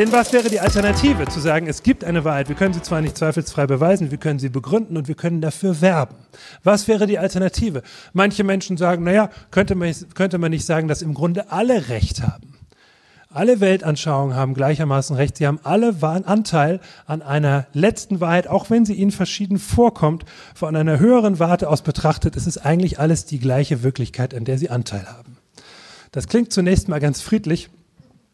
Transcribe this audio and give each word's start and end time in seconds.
Denn 0.00 0.12
was 0.12 0.32
wäre 0.32 0.48
die 0.48 0.60
Alternative? 0.60 1.28
Zu 1.28 1.40
sagen, 1.40 1.66
es 1.66 1.82
gibt 1.82 2.04
eine 2.04 2.24
Wahrheit, 2.24 2.48
wir 2.48 2.56
können 2.56 2.72
sie 2.72 2.80
zwar 2.80 3.02
nicht 3.02 3.18
zweifelsfrei 3.18 3.66
beweisen, 3.66 4.10
wir 4.10 4.16
können 4.16 4.38
sie 4.38 4.48
begründen 4.48 4.96
und 4.96 5.08
wir 5.08 5.14
können 5.14 5.42
dafür 5.42 5.82
werben. 5.82 6.14
Was 6.64 6.88
wäre 6.88 7.06
die 7.06 7.18
Alternative? 7.18 7.82
Manche 8.14 8.42
Menschen 8.42 8.78
sagen, 8.78 9.04
naja, 9.04 9.28
könnte 9.50 9.74
man, 9.74 9.94
könnte 10.14 10.38
man 10.38 10.52
nicht 10.52 10.64
sagen, 10.64 10.88
dass 10.88 11.02
im 11.02 11.12
Grunde 11.12 11.52
alle 11.52 11.90
Recht 11.90 12.22
haben. 12.22 12.54
Alle 13.28 13.60
Weltanschauungen 13.60 14.34
haben 14.34 14.54
gleichermaßen 14.54 15.16
Recht. 15.16 15.36
Sie 15.36 15.46
haben 15.46 15.60
alle 15.64 15.94
Anteil 16.00 16.80
an 17.04 17.20
einer 17.20 17.66
letzten 17.74 18.22
Wahrheit, 18.22 18.46
auch 18.46 18.70
wenn 18.70 18.86
sie 18.86 18.94
ihnen 18.94 19.10
verschieden 19.10 19.58
vorkommt. 19.58 20.24
Von 20.54 20.76
einer 20.76 20.98
höheren 20.98 21.38
Warte 21.40 21.68
aus 21.68 21.82
betrachtet 21.82 22.36
ist 22.36 22.46
es 22.46 22.56
eigentlich 22.56 22.98
alles 22.98 23.26
die 23.26 23.38
gleiche 23.38 23.82
Wirklichkeit, 23.82 24.34
an 24.34 24.46
der 24.46 24.56
sie 24.56 24.70
Anteil 24.70 25.04
haben. 25.04 25.36
Das 26.10 26.26
klingt 26.26 26.54
zunächst 26.54 26.88
mal 26.88 27.00
ganz 27.00 27.20
friedlich. 27.20 27.68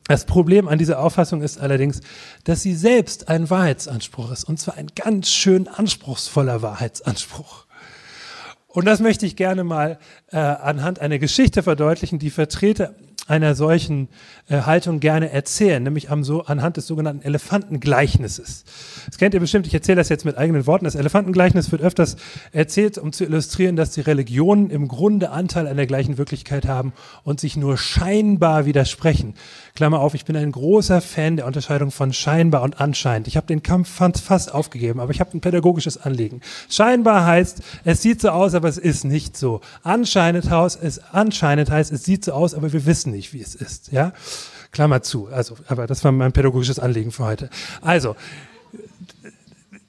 Das 0.08 0.24
Problem 0.24 0.68
an 0.68 0.78
dieser 0.78 1.00
Auffassung 1.00 1.42
ist 1.42 1.58
allerdings, 1.58 2.00
dass 2.44 2.62
sie 2.62 2.74
selbst 2.74 3.28
ein 3.28 3.50
Wahrheitsanspruch 3.50 4.30
ist, 4.30 4.44
und 4.44 4.58
zwar 4.58 4.76
ein 4.76 4.88
ganz 4.94 5.30
schön 5.30 5.66
anspruchsvoller 5.66 6.62
Wahrheitsanspruch. 6.62 7.66
Und 8.68 8.84
das 8.84 9.00
möchte 9.00 9.26
ich 9.26 9.36
gerne 9.36 9.64
mal 9.64 9.98
äh, 10.30 10.36
anhand 10.36 11.00
einer 11.00 11.18
Geschichte 11.18 11.62
verdeutlichen, 11.62 12.18
die 12.18 12.30
Vertreter 12.30 12.94
einer 13.26 13.54
solchen 13.54 14.08
äh, 14.48 14.62
Haltung 14.62 15.00
gerne 15.00 15.30
erzählen, 15.30 15.82
nämlich 15.82 16.10
am 16.10 16.24
so, 16.24 16.44
anhand 16.44 16.76
des 16.76 16.86
sogenannten 16.86 17.22
Elefantengleichnisses. 17.22 18.64
Das 19.06 19.18
kennt 19.18 19.34
ihr 19.34 19.40
bestimmt, 19.40 19.66
ich 19.66 19.74
erzähle 19.74 19.96
das 19.96 20.08
jetzt 20.08 20.24
mit 20.24 20.38
eigenen 20.38 20.66
Worten. 20.66 20.84
Das 20.84 20.94
Elefantengleichnis 20.94 21.72
wird 21.72 21.82
öfters 21.82 22.16
erzählt, 22.52 22.98
um 22.98 23.12
zu 23.12 23.24
illustrieren, 23.24 23.76
dass 23.76 23.90
die 23.90 24.00
Religionen 24.00 24.70
im 24.70 24.88
Grunde 24.88 25.30
Anteil 25.30 25.66
an 25.66 25.76
der 25.76 25.86
gleichen 25.86 26.18
Wirklichkeit 26.18 26.66
haben 26.66 26.92
und 27.24 27.40
sich 27.40 27.56
nur 27.56 27.78
scheinbar 27.78 28.66
widersprechen. 28.66 29.34
Klammer 29.74 30.00
auf, 30.00 30.14
ich 30.14 30.24
bin 30.24 30.36
ein 30.36 30.52
großer 30.52 31.00
Fan 31.00 31.36
der 31.36 31.46
Unterscheidung 31.46 31.90
von 31.90 32.12
scheinbar 32.12 32.62
und 32.62 32.80
anscheinend. 32.80 33.28
Ich 33.28 33.36
habe 33.36 33.46
den 33.46 33.62
Kampf 33.62 33.90
fast 33.90 34.54
aufgegeben, 34.54 35.00
aber 35.00 35.10
ich 35.10 35.20
habe 35.20 35.36
ein 35.36 35.40
pädagogisches 35.40 35.98
Anliegen. 35.98 36.40
Scheinbar 36.70 37.26
heißt, 37.26 37.62
es 37.84 38.02
sieht 38.02 38.20
so 38.20 38.30
aus, 38.30 38.54
aber 38.54 38.68
es 38.68 38.78
ist 38.78 39.04
nicht 39.04 39.36
so. 39.36 39.60
Anscheinend 39.82 40.50
heißt, 40.50 40.82
es, 40.82 41.00
anscheinend 41.12 41.70
heißt, 41.70 41.92
es 41.92 42.04
sieht 42.04 42.24
so 42.24 42.32
aus, 42.32 42.54
aber 42.54 42.72
wir 42.72 42.86
wissen 42.86 43.12
nicht, 43.12 43.15
wie 43.16 43.40
es 43.40 43.54
ist. 43.54 43.92
Ja? 43.92 44.12
Klammer 44.72 45.02
zu. 45.02 45.28
Also, 45.28 45.56
aber 45.68 45.86
das 45.86 46.04
war 46.04 46.12
mein 46.12 46.32
pädagogisches 46.32 46.78
Anliegen 46.78 47.12
für 47.12 47.24
heute. 47.24 47.50
Also, 47.80 48.16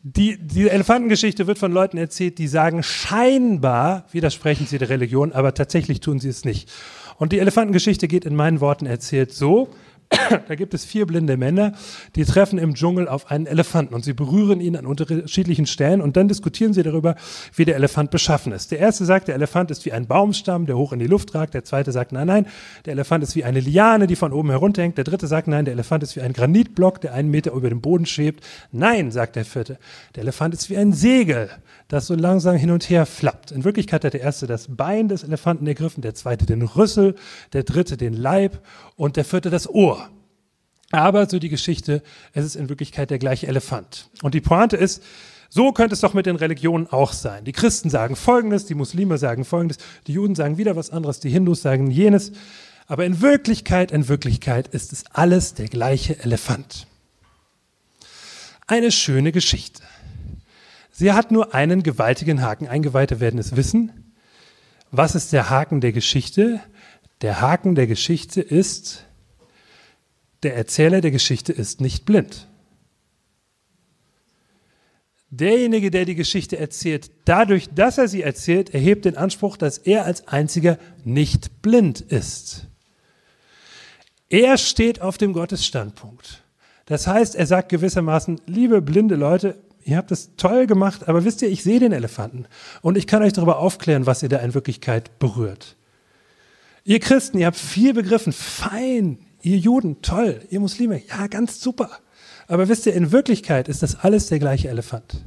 die, 0.03 0.37
die 0.37 0.69
Elefantengeschichte 0.69 1.47
wird 1.47 1.59
von 1.59 1.71
Leuten 1.71 1.97
erzählt, 1.97 2.37
die 2.37 2.47
sagen, 2.47 2.81
scheinbar 2.81 4.05
widersprechen 4.11 4.65
sie 4.65 4.77
der 4.77 4.89
Religion, 4.89 5.33
aber 5.33 5.53
tatsächlich 5.53 5.99
tun 5.99 6.19
sie 6.19 6.29
es 6.29 6.45
nicht. 6.45 6.71
Und 7.17 7.33
die 7.33 7.39
Elefantengeschichte 7.39 8.07
geht 8.07 8.23
in 8.25 8.35
meinen 8.35 8.61
Worten 8.61 8.85
erzählt 8.85 9.33
so, 9.33 9.69
da 10.47 10.55
gibt 10.55 10.73
es 10.73 10.85
vier 10.85 11.05
blinde 11.05 11.37
Männer, 11.37 11.73
die 12.15 12.23
treffen 12.23 12.59
im 12.59 12.75
Dschungel 12.75 13.07
auf 13.07 13.29
einen 13.29 13.45
Elefanten 13.45 13.93
und 13.93 14.03
sie 14.05 14.13
berühren 14.13 14.61
ihn 14.61 14.75
an 14.75 14.85
unterschiedlichen 14.85 15.65
Stellen 15.65 16.01
und 16.01 16.15
dann 16.15 16.27
diskutieren 16.27 16.73
sie 16.73 16.83
darüber, 16.83 17.15
wie 17.55 17.65
der 17.65 17.75
Elefant 17.75 18.11
beschaffen 18.11 18.51
ist. 18.53 18.71
Der 18.71 18.79
erste 18.79 19.05
sagt, 19.05 19.27
der 19.27 19.35
Elefant 19.35 19.71
ist 19.71 19.85
wie 19.85 19.91
ein 19.91 20.07
Baumstamm, 20.07 20.65
der 20.65 20.77
hoch 20.77 20.93
in 20.93 20.99
die 20.99 21.07
Luft 21.07 21.35
ragt. 21.35 21.53
Der 21.53 21.63
zweite 21.63 21.91
sagt, 21.91 22.11
nein, 22.11 22.27
nein, 22.27 22.47
der 22.85 22.93
Elefant 22.93 23.23
ist 23.23 23.35
wie 23.35 23.43
eine 23.43 23.59
Liane, 23.59 24.07
die 24.07 24.15
von 24.15 24.31
oben 24.31 24.49
herunterhängt. 24.49 24.97
Der 24.97 25.03
dritte 25.03 25.27
sagt, 25.27 25.47
nein, 25.47 25.65
der 25.65 25.73
Elefant 25.73 26.03
ist 26.03 26.15
wie 26.15 26.21
ein 26.21 26.33
Granitblock, 26.33 27.01
der 27.01 27.13
einen 27.13 27.29
Meter 27.29 27.51
über 27.51 27.69
dem 27.69 27.81
Boden 27.81 28.05
schwebt. 28.05 28.45
Nein, 28.71 29.11
sagt 29.11 29.35
der 29.35 29.45
vierte, 29.45 29.77
der 30.15 30.23
Elefant 30.23 30.53
ist 30.53 30.69
wie 30.69 30.77
ein 30.77 30.93
Segel, 30.93 31.49
das 31.87 32.07
so 32.07 32.15
langsam 32.15 32.55
hin 32.55 32.71
und 32.71 32.89
her 32.89 33.05
flappt. 33.05 33.51
In 33.51 33.63
Wirklichkeit 33.63 34.05
hat 34.05 34.13
der 34.13 34.21
erste 34.21 34.47
das 34.47 34.67
Bein 34.69 35.07
des 35.09 35.23
Elefanten 35.23 35.67
ergriffen, 35.67 36.01
der 36.01 36.15
zweite 36.15 36.45
den 36.45 36.61
Rüssel, 36.61 37.15
der 37.53 37.63
dritte 37.63 37.97
den 37.97 38.13
Leib 38.13 38.59
und 38.97 39.15
der 39.15 39.23
vierte 39.23 39.49
das 39.49 39.69
Ohr. 39.69 40.09
Aber 40.91 41.29
so 41.29 41.39
die 41.39 41.49
Geschichte, 41.49 42.03
es 42.33 42.43
ist 42.43 42.55
in 42.55 42.67
Wirklichkeit 42.67 43.09
der 43.09 43.19
gleiche 43.19 43.47
Elefant. 43.47 44.09
Und 44.21 44.33
die 44.33 44.41
Pointe 44.41 44.75
ist, 44.75 45.03
so 45.49 45.71
könnte 45.71 45.93
es 45.93 46.01
doch 46.01 46.13
mit 46.13 46.25
den 46.25 46.35
Religionen 46.35 46.87
auch 46.87 47.13
sein. 47.13 47.45
Die 47.45 47.53
Christen 47.53 47.89
sagen 47.89 48.15
Folgendes, 48.15 48.65
die 48.65 48.75
Muslime 48.75 49.17
sagen 49.17 49.45
Folgendes, 49.45 49.77
die 50.07 50.13
Juden 50.13 50.35
sagen 50.35 50.57
wieder 50.57 50.75
was 50.75 50.89
anderes, 50.89 51.21
die 51.21 51.29
Hindus 51.29 51.61
sagen 51.61 51.89
jenes. 51.89 52.33
Aber 52.87 53.05
in 53.05 53.21
Wirklichkeit, 53.21 53.91
in 53.91 54.07
Wirklichkeit 54.07 54.67
ist 54.67 54.91
es 54.91 55.05
alles 55.13 55.53
der 55.53 55.67
gleiche 55.67 56.19
Elefant. 56.19 56.87
Eine 58.65 58.91
schöne 58.91 59.31
Geschichte. 59.31 59.81
Sie 60.91 61.11
hat 61.13 61.31
nur 61.31 61.53
einen 61.53 61.83
gewaltigen 61.83 62.41
Haken. 62.41 62.67
Eingeweihte 62.67 63.19
werden 63.19 63.39
es 63.39 63.55
wissen. 63.55 64.13
Was 64.91 65.15
ist 65.15 65.31
der 65.31 65.49
Haken 65.49 65.79
der 65.79 65.91
Geschichte? 65.91 66.61
Der 67.21 67.41
Haken 67.41 67.75
der 67.75 67.87
Geschichte 67.87 68.41
ist, 68.41 69.05
der 70.43 70.55
Erzähler 70.55 71.01
der 71.01 71.11
Geschichte 71.11 71.51
ist 71.51 71.81
nicht 71.81 72.05
blind. 72.05 72.47
Derjenige, 75.29 75.91
der 75.91 76.05
die 76.05 76.15
Geschichte 76.15 76.57
erzählt, 76.57 77.11
dadurch, 77.25 77.69
dass 77.73 77.97
er 77.97 78.07
sie 78.07 78.21
erzählt, 78.21 78.73
erhebt 78.73 79.05
den 79.05 79.17
Anspruch, 79.17 79.57
dass 79.57 79.77
er 79.77 80.05
als 80.05 80.27
einziger 80.27 80.77
nicht 81.03 81.61
blind 81.61 81.99
ist. 81.99 82.67
Er 84.29 84.57
steht 84.57 85.01
auf 85.01 85.17
dem 85.17 85.33
Gottesstandpunkt. 85.33 86.43
Das 86.85 87.07
heißt, 87.07 87.35
er 87.35 87.45
sagt 87.45 87.69
gewissermaßen, 87.69 88.39
liebe 88.45 88.81
blinde 88.81 89.15
Leute, 89.15 89.57
ihr 89.83 89.97
habt 89.97 90.11
es 90.11 90.35
toll 90.37 90.67
gemacht, 90.67 91.09
aber 91.09 91.25
wisst 91.25 91.41
ihr, 91.41 91.49
ich 91.49 91.63
sehe 91.63 91.79
den 91.79 91.91
Elefanten 91.91 92.45
und 92.81 92.97
ich 92.97 93.07
kann 93.07 93.23
euch 93.23 93.33
darüber 93.33 93.59
aufklären, 93.59 94.05
was 94.05 94.23
ihr 94.23 94.29
da 94.29 94.37
in 94.37 94.53
Wirklichkeit 94.53 95.19
berührt. 95.19 95.75
Ihr 96.87 97.01
Christen, 97.01 97.37
ihr 97.37 97.47
habt 97.47 97.57
viel 97.57 97.93
begriffen, 97.93 98.31
fein, 98.31 99.19
ihr 99.41 99.57
Juden, 99.57 100.01
toll, 100.01 100.39
ihr 100.49 100.61
Muslime, 100.61 101.01
ja, 101.09 101.27
ganz 101.27 101.59
super. 101.59 101.89
Aber 102.47 102.69
wisst 102.69 102.85
ihr, 102.85 102.93
in 102.93 103.11
Wirklichkeit 103.11 103.67
ist 103.67 103.83
das 103.83 103.99
alles 104.05 104.27
der 104.27 104.39
gleiche 104.39 104.69
Elefant. 104.69 105.25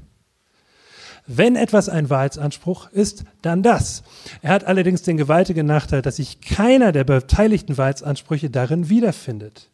Wenn 1.27 1.57
etwas 1.57 1.91
ein 1.91 2.09
Wahrheitsanspruch 2.09 2.91
ist, 2.93 3.25
dann 3.43 3.63
das. 3.63 4.05
Er 4.41 4.55
hat 4.55 4.65
allerdings 4.65 5.03
den 5.03 5.19
gewaltigen 5.19 5.67
Nachteil, 5.67 6.01
dass 6.01 6.17
sich 6.17 6.41
keiner 6.41 6.93
der 6.93 7.05
beteiligten 7.05 7.77
Wahrheitsansprüche 7.77 8.49
darin 8.49 8.89
wiederfindet. 8.89 9.69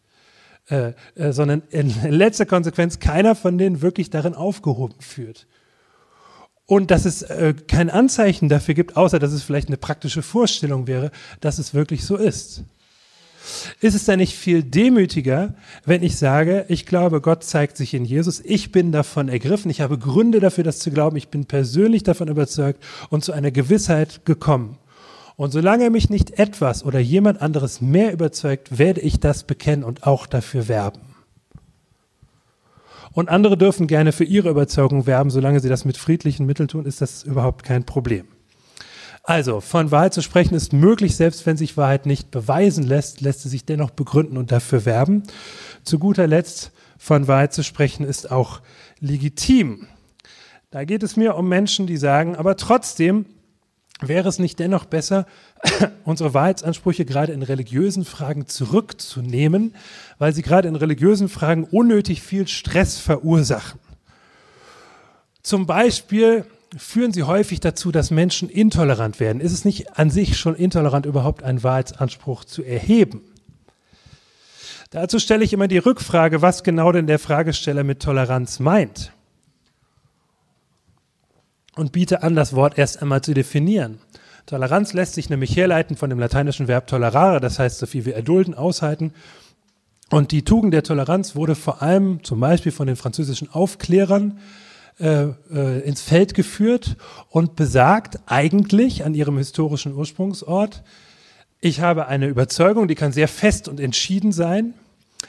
Äh, 0.69 0.95
äh, 1.15 1.31
sondern 1.31 1.63
in 1.71 1.95
letzter 2.11 2.47
Konsequenz 2.47 2.99
keiner 2.99 3.37
von 3.37 3.59
denen 3.59 3.81
wirklich 3.81 4.11
darin 4.11 4.35
aufgehoben 4.35 5.01
führt. 5.01 5.47
Und 6.67 6.91
dass 6.91 7.05
es 7.05 7.23
äh, 7.23 7.55
kein 7.69 7.91
Anzeichen 7.91 8.49
dafür 8.49 8.75
gibt, 8.75 8.97
außer 8.97 9.19
dass 9.19 9.33
es 9.33 9.43
vielleicht 9.43 9.69
eine 9.69 9.77
praktische 9.77 10.23
Vorstellung 10.23 10.87
wäre, 10.87 11.13
dass 11.41 11.59
es 11.59 11.75
wirklich 11.75 12.05
so 12.05 12.17
ist. 12.17 12.65
Ist 13.81 13.95
es 13.95 14.05
dann 14.05 14.19
nicht 14.19 14.35
viel 14.35 14.65
demütiger, 14.65 15.55
wenn 15.85 16.03
ich 16.03 16.17
sage, 16.17 16.65
ich 16.69 16.85
glaube, 16.85 17.21
Gott 17.21 17.45
zeigt 17.45 17.77
sich 17.77 17.95
in 17.95 18.05
Jesus, 18.05 18.41
ich 18.45 18.73
bin 18.73 18.91
davon 18.91 19.29
ergriffen, 19.29 19.71
ich 19.71 19.81
habe 19.81 19.99
Gründe 19.99 20.41
dafür, 20.41 20.65
das 20.65 20.81
zu 20.81 20.91
glauben, 20.91 21.17
ich 21.17 21.29
bin 21.29 21.47
persönlich 21.47 22.03
davon 22.03 22.27
überzeugt 22.27 22.83
und 23.11 23.25
zu 23.25 23.33
einer 23.33 23.53
Gewissheit 23.53 24.25
gekommen. 24.25 24.79
Und 25.37 25.53
solange 25.53 25.91
mich 25.91 26.09
nicht 26.09 26.39
etwas 26.39 26.85
oder 26.85 26.99
jemand 26.99 27.43
anderes 27.43 27.81
mehr 27.81 28.13
überzeugt, 28.13 28.79
werde 28.79 29.03
ich 29.03 29.21
das 29.21 29.45
bekennen 29.45 29.85
und 29.85 30.05
auch 30.05 30.27
dafür 30.27 30.67
werben. 30.67 31.06
Und 33.17 33.31
andere 33.31 33.57
dürfen 33.57 33.87
gerne 33.87 34.13
für 34.13 34.25
ihre 34.25 34.51
Überzeugung 34.51 35.07
werben, 35.07 35.31
solange 35.31 35.61
sie 35.61 35.71
das 35.71 35.87
mit 35.87 35.97
friedlichen 35.97 36.45
Mitteln 36.45 36.69
tun, 36.69 36.85
ist 36.85 37.01
das 37.01 37.23
überhaupt 37.23 37.65
kein 37.65 37.83
Problem. 37.83 38.29
Also, 39.23 39.63
von 39.63 39.91
Wahrheit 39.91 40.13
zu 40.13 40.21
sprechen 40.21 40.55
ist 40.55 40.75
möglich, 40.75 41.17
selbst 41.17 41.47
wenn 41.47 41.57
sich 41.57 41.79
Wahrheit 41.79 42.05
nicht 42.05 42.31
beweisen 42.31 42.85
lässt, 42.85 43.23
lässt 43.23 43.41
sie 43.41 43.49
sich 43.49 43.65
dennoch 43.65 43.89
begründen 43.89 44.37
und 44.37 44.53
dafür 44.53 44.85
werben. 44.85 45.23
Zu 45.83 45.99
guter 45.99 46.27
Letzt, 46.27 46.73
von 46.99 47.27
Wahrheit 47.27 47.55
zu 47.55 47.65
sprechen 47.65 48.05
ist 48.05 48.31
auch 48.31 48.61
legitim. 49.01 49.89
Da 50.71 50.85
geht 50.85 51.03
es 51.03 51.17
mir 51.17 51.37
um 51.37 51.49
Menschen, 51.49 51.87
die 51.87 51.97
sagen, 51.97 52.37
aber 52.37 52.59
trotzdem 52.59 53.25
wäre 54.03 54.29
es 54.29 54.39
nicht 54.39 54.59
dennoch 54.59 54.85
besser, 54.85 55.25
unsere 56.05 56.35
Wahrheitsansprüche 56.35 57.05
gerade 57.05 57.33
in 57.33 57.43
religiösen 57.43 58.05
Fragen 58.05 58.47
zurückzunehmen, 58.47 59.75
weil 60.19 60.33
sie 60.33 60.43
gerade 60.43 60.69
in 60.69 60.77
religiösen 60.77 61.29
Fragen 61.29 61.65
unnötig 61.65 62.23
viel 62.23 62.47
Stress 62.49 62.99
verursachen. 62.99 63.81
Zum 65.43 65.67
Beispiel 65.67 66.45
führen 66.77 67.13
sie 67.13 67.23
häufig 67.23 67.61
dazu, 67.61 67.93
dass 67.93 68.11
Menschen 68.11 68.49
intolerant 68.49 69.21
werden. 69.21 69.41
Ist 69.41 69.53
es 69.53 69.65
nicht 69.65 69.99
an 69.99 70.11
sich 70.11 70.39
schon 70.39 70.57
intolerant, 70.57 71.07
überhaupt 71.07 71.43
einen 71.43 71.63
Wahrheitsanspruch 71.63 72.45
zu 72.45 72.63
erheben? 72.63 73.23
Dazu 74.91 75.19
stelle 75.19 75.45
ich 75.45 75.53
immer 75.53 75.69
die 75.69 75.79
Rückfrage, 75.79 76.43
was 76.43 76.63
genau 76.63 76.93
denn 76.93 77.07
der 77.07 77.19
Fragesteller 77.19 77.85
mit 77.85 78.03
Toleranz 78.03 78.61
meint. 78.61 79.13
Und 81.75 81.93
biete 81.93 82.23
an, 82.23 82.35
das 82.35 82.55
Wort 82.55 82.79
erst 82.79 83.03
einmal 83.03 83.21
zu 83.21 83.35
definieren. 83.35 83.99
Toleranz 84.47 84.93
lässt 84.93 85.15
sich 85.15 85.29
nämlich 85.29 85.57
herleiten 85.57 85.97
von 85.97 86.09
dem 86.09 86.21
lateinischen 86.21 86.69
Verb 86.69 86.87
tolerare, 86.87 87.41
das 87.41 87.59
heißt 87.59 87.79
so 87.79 87.87
viel 87.87 88.05
wie 88.05 88.13
erdulden, 88.13 88.55
aushalten. 88.55 89.13
Und 90.11 90.31
die 90.31 90.45
Tugend 90.45 90.73
der 90.73 90.85
Toleranz 90.85 91.35
wurde 91.35 91.57
vor 91.57 91.83
allem 91.83 92.23
zum 92.23 92.39
Beispiel 92.39 92.71
von 92.71 92.87
den 92.87 92.95
französischen 92.95 93.51
Aufklärern 93.51 94.39
äh, 95.01 95.25
äh, 95.53 95.81
ins 95.81 96.01
Feld 96.01 96.35
geführt 96.35 96.97
und 97.29 97.57
besagt 97.57 98.21
eigentlich 98.27 99.05
an 99.05 99.15
ihrem 99.15 99.37
historischen 99.37 99.95
Ursprungsort, 99.95 100.85
ich 101.61 101.81
habe 101.81 102.07
eine 102.07 102.29
Überzeugung, 102.29 102.87
die 102.87 102.95
kann 102.95 103.13
sehr 103.13 103.29
fest 103.29 103.67
und 103.67 103.81
entschieden 103.81 104.31
sein. 104.31 104.75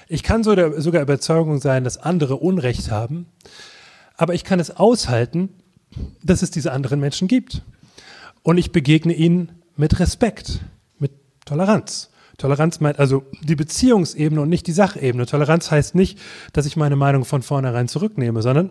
Ich 0.07 0.23
kann 0.23 0.43
sogar 0.43 1.01
Überzeugung 1.01 1.59
sein, 1.59 1.83
dass 1.83 1.97
andere 1.97 2.35
Unrecht 2.35 2.91
haben, 2.91 3.25
aber 4.15 4.35
ich 4.35 4.43
kann 4.43 4.59
es 4.59 4.69
aushalten, 4.69 5.49
dass 6.21 6.43
es 6.43 6.51
diese 6.51 6.71
anderen 6.73 6.99
Menschen 6.99 7.27
gibt. 7.27 7.63
Und 8.47 8.57
ich 8.57 8.71
begegne 8.71 9.11
ihnen 9.13 9.61
mit 9.75 9.99
Respekt, 9.99 10.61
mit 10.99 11.11
Toleranz. 11.43 12.11
Toleranz 12.37 12.79
meint 12.79 12.97
also 12.97 13.25
die 13.41 13.57
Beziehungsebene 13.57 14.39
und 14.39 14.47
nicht 14.47 14.67
die 14.67 14.71
Sachebene. 14.71 15.25
Toleranz 15.25 15.69
heißt 15.69 15.95
nicht, 15.95 16.17
dass 16.53 16.65
ich 16.65 16.77
meine 16.77 16.95
Meinung 16.95 17.25
von 17.25 17.41
vornherein 17.41 17.89
zurücknehme, 17.89 18.41
sondern 18.41 18.69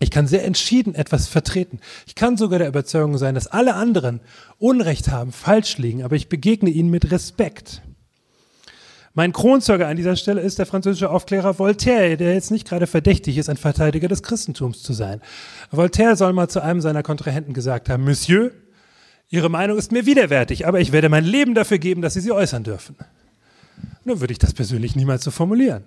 ich 0.00 0.10
kann 0.10 0.26
sehr 0.26 0.44
entschieden 0.44 0.94
etwas 0.94 1.28
vertreten. 1.28 1.80
Ich 2.06 2.14
kann 2.14 2.36
sogar 2.36 2.58
der 2.58 2.68
Überzeugung 2.68 3.16
sein, 3.16 3.34
dass 3.34 3.46
alle 3.46 3.74
anderen 3.74 4.20
Unrecht 4.58 5.08
haben, 5.08 5.32
falsch 5.32 5.78
liegen, 5.78 6.02
aber 6.02 6.16
ich 6.16 6.28
begegne 6.28 6.68
ihnen 6.68 6.90
mit 6.90 7.10
Respekt. 7.10 7.80
Mein 9.14 9.32
Kronzeuge 9.32 9.86
an 9.86 9.96
dieser 9.96 10.16
Stelle 10.16 10.42
ist 10.42 10.58
der 10.58 10.66
französische 10.66 11.08
Aufklärer 11.08 11.58
Voltaire, 11.58 12.18
der 12.18 12.34
jetzt 12.34 12.50
nicht 12.50 12.68
gerade 12.68 12.86
verdächtig 12.86 13.38
ist, 13.38 13.48
ein 13.48 13.56
Verteidiger 13.56 14.08
des 14.08 14.22
Christentums 14.22 14.82
zu 14.82 14.92
sein. 14.92 15.22
Voltaire 15.70 16.16
soll 16.16 16.34
mal 16.34 16.48
zu 16.48 16.62
einem 16.62 16.82
seiner 16.82 17.02
Kontrahenten 17.02 17.54
gesagt 17.54 17.88
haben, 17.88 18.04
Monsieur, 18.04 18.50
Ihre 19.30 19.48
Meinung 19.48 19.78
ist 19.78 19.92
mir 19.92 20.06
widerwärtig, 20.06 20.66
aber 20.66 20.80
ich 20.80 20.90
werde 20.90 21.08
mein 21.08 21.24
Leben 21.24 21.54
dafür 21.54 21.78
geben, 21.78 22.02
dass 22.02 22.14
Sie 22.14 22.20
sie 22.20 22.32
äußern 22.32 22.64
dürfen. 22.64 22.96
Nun 24.04 24.20
würde 24.20 24.32
ich 24.32 24.40
das 24.40 24.52
persönlich 24.54 24.96
niemals 24.96 25.22
so 25.22 25.30
formulieren. 25.30 25.84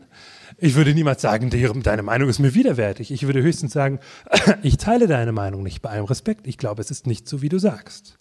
Ich 0.60 0.75
würde 0.75 0.94
niemals 0.94 1.22
sagen, 1.22 1.50
deine 1.84 2.04
Meinung 2.04 2.30
ist 2.30 2.40
mir 2.40 2.54
widerwärtig. 2.54 3.12
Ich 3.12 3.24
würde 3.25 3.42
höchstens 3.42 3.74
sagen, 3.74 4.00
ich 4.63 4.78
teile 4.78 5.07
deine 5.07 5.34
Meinung 5.34 5.62
nicht 5.62 5.81
bei 5.81 5.90
allem 5.90 6.06
Respekt. 6.06 6.48
Ich 6.48 6.57
glaube, 6.57 6.81
es 6.81 6.90
ist 6.90 7.06
nicht 7.06 7.28
so, 7.28 7.42
wie 7.42 7.50
du 7.50 7.60
sagst. 7.60 8.18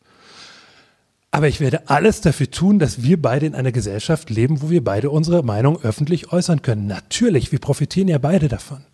Aber 1.31 1.47
ich 1.47 1.61
werde 1.61 1.89
alles 1.89 2.21
dafür 2.21 2.51
tun, 2.51 2.79
dass 2.79 3.03
wir 3.03 3.21
beide 3.21 3.47
in 3.47 3.55
einer 3.55 3.73
Gesellschaft 3.73 4.29
leben, 4.29 4.61
wo 4.61 4.71
wir 4.71 4.83
beide 4.83 5.11
unsere 5.11 5.45
Meinung 5.45 5.81
öffentlich 5.83 6.33
äußern 6.33 6.63
können. 6.63 6.87
Natürlich, 6.87 7.53
wir 7.53 7.61
profitieren 7.61 8.09
ja 8.09 8.19
beide 8.19 8.49
davon. 8.49 8.85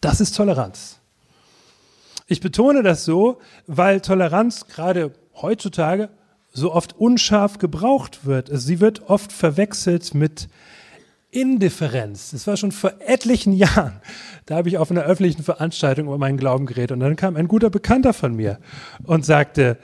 Das 0.00 0.20
ist 0.20 0.36
Toleranz. 0.36 1.00
Ich 2.26 2.40
betone 2.40 2.82
das 2.82 3.04
so, 3.04 3.40
weil 3.66 4.00
Toleranz 4.00 4.66
gerade 4.66 5.12
heutzutage 5.40 6.08
so 6.52 6.72
oft 6.72 6.98
unscharf 6.98 7.58
gebraucht 7.58 8.26
wird. 8.26 8.50
Also 8.50 8.66
sie 8.66 8.80
wird 8.80 9.08
oft 9.08 9.32
verwechselt 9.32 10.14
mit 10.14 10.48
Indifferenz. 11.30 12.30
Das 12.32 12.46
war 12.46 12.56
schon 12.56 12.72
vor 12.72 12.92
etlichen 13.06 13.52
Jahren. 13.54 14.00
Da 14.46 14.56
habe 14.56 14.68
ich 14.68 14.78
auf 14.78 14.90
einer 14.90 15.02
öffentlichen 15.02 15.42
Veranstaltung 15.42 16.06
über 16.06 16.18
meinen 16.18 16.36
Glauben 16.36 16.66
geredet 16.66 16.92
und 16.92 17.00
dann 17.00 17.16
kam 17.16 17.36
ein 17.36 17.48
guter 17.48 17.70
Bekannter 17.70 18.12
von 18.12 18.36
mir 18.36 18.58
und 19.04 19.24
sagte, 19.24 19.78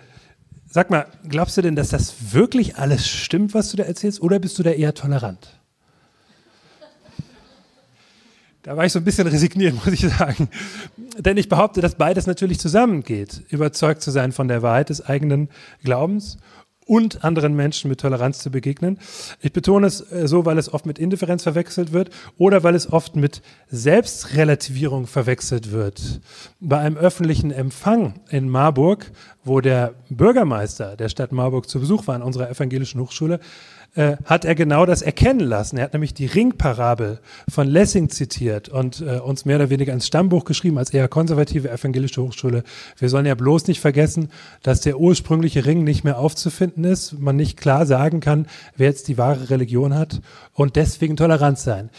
sag 0.66 0.90
mal, 0.90 1.06
glaubst 1.26 1.56
du 1.56 1.62
denn, 1.62 1.74
dass 1.74 1.88
das 1.88 2.32
wirklich 2.34 2.76
alles 2.76 3.08
stimmt, 3.08 3.54
was 3.54 3.70
du 3.70 3.78
da 3.78 3.84
erzählst, 3.84 4.20
oder 4.20 4.38
bist 4.38 4.58
du 4.58 4.62
da 4.62 4.70
eher 4.70 4.94
tolerant? 4.94 5.57
Da 8.68 8.76
war 8.76 8.84
ich 8.84 8.92
so 8.92 8.98
ein 8.98 9.04
bisschen 9.04 9.26
resigniert, 9.26 9.74
muss 9.86 9.94
ich 9.94 10.06
sagen. 10.06 10.50
Denn 11.18 11.38
ich 11.38 11.48
behaupte, 11.48 11.80
dass 11.80 11.94
beides 11.94 12.26
natürlich 12.26 12.60
zusammengeht. 12.60 13.42
Überzeugt 13.48 14.02
zu 14.02 14.10
sein 14.10 14.30
von 14.30 14.46
der 14.46 14.60
Wahrheit 14.60 14.90
des 14.90 15.06
eigenen 15.06 15.48
Glaubens 15.82 16.36
und 16.84 17.24
anderen 17.24 17.56
Menschen 17.56 17.88
mit 17.88 18.00
Toleranz 18.00 18.40
zu 18.40 18.50
begegnen. 18.50 18.98
Ich 19.40 19.54
betone 19.54 19.86
es 19.86 20.12
äh, 20.12 20.28
so, 20.28 20.44
weil 20.44 20.58
es 20.58 20.70
oft 20.70 20.84
mit 20.84 20.98
Indifferenz 20.98 21.44
verwechselt 21.44 21.94
wird 21.94 22.10
oder 22.36 22.62
weil 22.62 22.74
es 22.74 22.92
oft 22.92 23.16
mit 23.16 23.40
Selbstrelativierung 23.68 25.06
verwechselt 25.06 25.72
wird. 25.72 26.20
Bei 26.60 26.78
einem 26.78 26.98
öffentlichen 26.98 27.50
Empfang 27.50 28.20
in 28.28 28.50
Marburg, 28.50 29.12
wo 29.44 29.62
der 29.62 29.94
Bürgermeister 30.10 30.94
der 30.94 31.08
Stadt 31.08 31.32
Marburg 31.32 31.70
zu 31.70 31.80
Besuch 31.80 32.06
war 32.06 32.16
an 32.16 32.22
unserer 32.22 32.50
evangelischen 32.50 33.00
Hochschule, 33.00 33.40
äh, 33.94 34.16
hat 34.24 34.44
er 34.44 34.54
genau 34.54 34.86
das 34.86 35.02
erkennen 35.02 35.40
lassen. 35.40 35.76
Er 35.76 35.84
hat 35.84 35.92
nämlich 35.92 36.14
die 36.14 36.26
Ringparabel 36.26 37.20
von 37.48 37.66
Lessing 37.66 38.10
zitiert 38.10 38.68
und 38.68 39.00
äh, 39.00 39.18
uns 39.18 39.44
mehr 39.44 39.56
oder 39.56 39.70
weniger 39.70 39.92
ins 39.92 40.06
Stammbuch 40.06 40.44
geschrieben 40.44 40.78
als 40.78 40.90
eher 40.90 41.08
konservative 41.08 41.70
evangelische 41.70 42.22
Hochschule. 42.22 42.64
Wir 42.96 43.08
sollen 43.08 43.26
ja 43.26 43.34
bloß 43.34 43.66
nicht 43.66 43.80
vergessen, 43.80 44.28
dass 44.62 44.80
der 44.80 45.00
ursprüngliche 45.00 45.66
Ring 45.66 45.84
nicht 45.84 46.04
mehr 46.04 46.18
aufzufinden 46.18 46.84
ist, 46.84 47.18
man 47.18 47.36
nicht 47.36 47.58
klar 47.58 47.86
sagen 47.86 48.20
kann, 48.20 48.46
wer 48.76 48.88
jetzt 48.88 49.08
die 49.08 49.18
wahre 49.18 49.50
Religion 49.50 49.94
hat 49.94 50.20
und 50.52 50.76
deswegen 50.76 51.16
Toleranz 51.16 51.64
sein. 51.64 51.90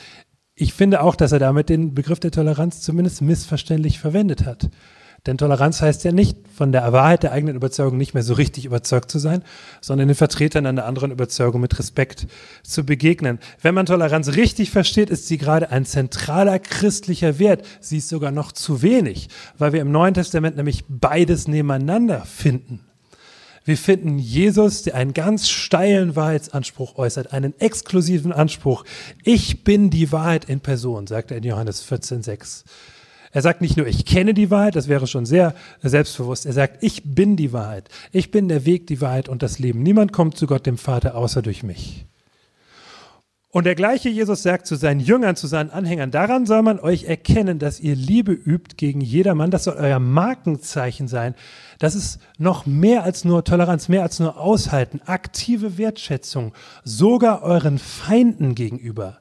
Ich 0.56 0.74
finde 0.74 1.02
auch, 1.02 1.16
dass 1.16 1.32
er 1.32 1.40
damit 1.40 1.70
den 1.70 1.94
Begriff 1.94 2.20
der 2.20 2.32
Toleranz 2.32 2.82
zumindest 2.82 3.22
missverständlich 3.22 4.00
verwendet 4.00 4.46
hat. 4.46 4.70
Denn 5.25 5.38
Toleranz 5.38 5.81
heißt 5.81 6.04
ja 6.04 6.12
nicht, 6.12 6.38
von 6.56 6.71
der 6.71 6.92
Wahrheit 6.94 7.24
der 7.24 7.31
eigenen 7.31 7.56
Überzeugung 7.56 7.98
nicht 7.98 8.13
mehr 8.13 8.24
so 8.24 8.33
richtig 8.33 8.66
überzeugt 8.66 9.12
zu 9.12 9.19
sein, 9.19 9.44
sondern 9.81 10.07
den 10.07 10.16
Vertretern 10.16 10.66
einer 10.66 10.86
anderen 10.86 11.12
Überzeugung 11.12 11.62
mit 11.62 11.77
Respekt 11.77 12.27
zu 12.63 12.86
begegnen. 12.86 13.39
Wenn 13.62 13.75
man 13.75 13.86
Toleranz 13.86 14.36
richtig 14.36 14.71
versteht, 14.71 15.10
ist 15.10 15.27
sie 15.27 15.38
gerade 15.38 15.71
ein 15.71 15.86
zentraler 15.86 16.60
christlicher 16.60 17.39
Wert. 17.39 17.66
Sie 17.80 17.98
ist 17.98 18.10
sogar 18.10 18.31
noch 18.31 18.51
zu 18.51 18.81
wenig, 18.81 19.30
weil 19.57 19.74
wir 19.74 19.81
im 19.81 19.92
Neuen 19.92 20.13
Testament 20.13 20.56
nämlich 20.56 20.83
beides 20.88 21.48
nebeneinander 21.48 22.21
finden. 22.21 22.86
Wir 23.66 23.77
finden 23.77 24.18
Jesus, 24.18 24.83
der 24.83 24.95
einen 24.95 25.13
ganz 25.13 25.48
steilen 25.48 26.16
Wahrheitsanspruch 26.16 26.98
äußert, 26.98 27.33
einen 27.33 27.54
exklusiven 27.60 28.31
Anspruch. 28.31 28.83
Ich 29.24 29.63
bin 29.63 29.89
die 29.89 30.12
Wahrheit 30.12 30.45
in 30.45 30.62
Person, 30.62 31.06
sagt 31.06 31.30
er 31.31 31.38
in 31.38 31.44
Johannes 31.44 31.86
14,6. 31.88 32.63
Er 33.31 33.42
sagt 33.42 33.62
nicht 33.62 33.78
nur, 33.78 33.88
ich 33.88 34.06
kenne 34.06 34.34
die 34.34 34.50
Wahrheit, 34.50 34.76
das 34.76 34.88
wäre 34.88 35.08
schon 35.08 35.26
sehr 35.26 35.54
selbstbewusst. 35.81 36.46
Er 36.46 36.54
sagt, 36.54 36.84
ich 36.84 37.16
bin 37.16 37.36
die 37.36 37.54
Wahrheit. 37.54 37.90
Ich 38.12 38.31
bin 38.31 38.48
der 38.48 38.66
Weg, 38.66 38.88
die 38.88 39.02
Wahrheit 39.02 39.30
und 39.30 39.44
das 39.44 39.60
Leben. 39.60 39.84
Niemand 39.84 40.14
kommt 40.14 40.38
zu 40.38 40.48
Gott, 40.48 40.66
dem 40.66 40.78
Vater, 40.78 41.16
außer 41.16 41.42
durch 41.42 41.64
mich. 41.64 42.06
Und 43.52 43.64
der 43.64 43.74
gleiche 43.74 44.10
Jesus 44.10 44.44
sagt 44.44 44.68
zu 44.68 44.76
seinen 44.76 45.00
Jüngern, 45.00 45.36
zu 45.36 45.48
seinen 45.48 45.72
Anhängern, 45.72 46.12
daran 46.12 46.46
soll 46.46 46.62
man 46.62 46.80
euch 46.80 47.06
erkennen, 47.06 47.58
dass 47.58 47.80
ihr 47.80 47.96
Liebe 47.96 48.31
übt 48.31 48.76
gegen 48.78 49.02
jedermann. 49.02 49.50
Das 49.50 49.64
soll 49.64 49.74
euer 49.74 49.98
Markenzeichen 49.98 51.08
sein. 51.08 51.34
Das 51.80 51.96
ist 51.96 52.20
noch 52.38 52.68
mehr 52.68 53.04
als 53.04 53.26
nur 53.26 53.44
Toleranz, 53.44 53.90
mehr 53.90 54.04
als 54.04 54.20
nur 54.20 54.40
Aushalten, 54.40 55.02
aktive 55.08 55.80
Wertschätzung, 55.80 56.54
sogar 56.84 57.42
euren 57.42 57.80
Feinden 57.80 58.54
gegenüber. 58.54 59.18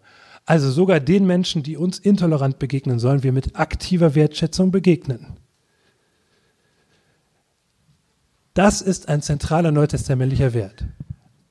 Also 0.48 0.70
sogar 0.70 0.98
den 0.98 1.26
Menschen, 1.26 1.62
die 1.62 1.76
uns 1.76 1.98
intolerant 1.98 2.58
begegnen, 2.58 2.98
sollen 2.98 3.22
wir 3.22 3.32
mit 3.32 3.56
aktiver 3.56 4.14
Wertschätzung 4.14 4.70
begegnen. 4.70 5.36
Das 8.54 8.80
ist 8.80 9.10
ein 9.10 9.20
zentraler 9.20 9.72
neutestamentlicher 9.72 10.54
Wert. 10.54 10.86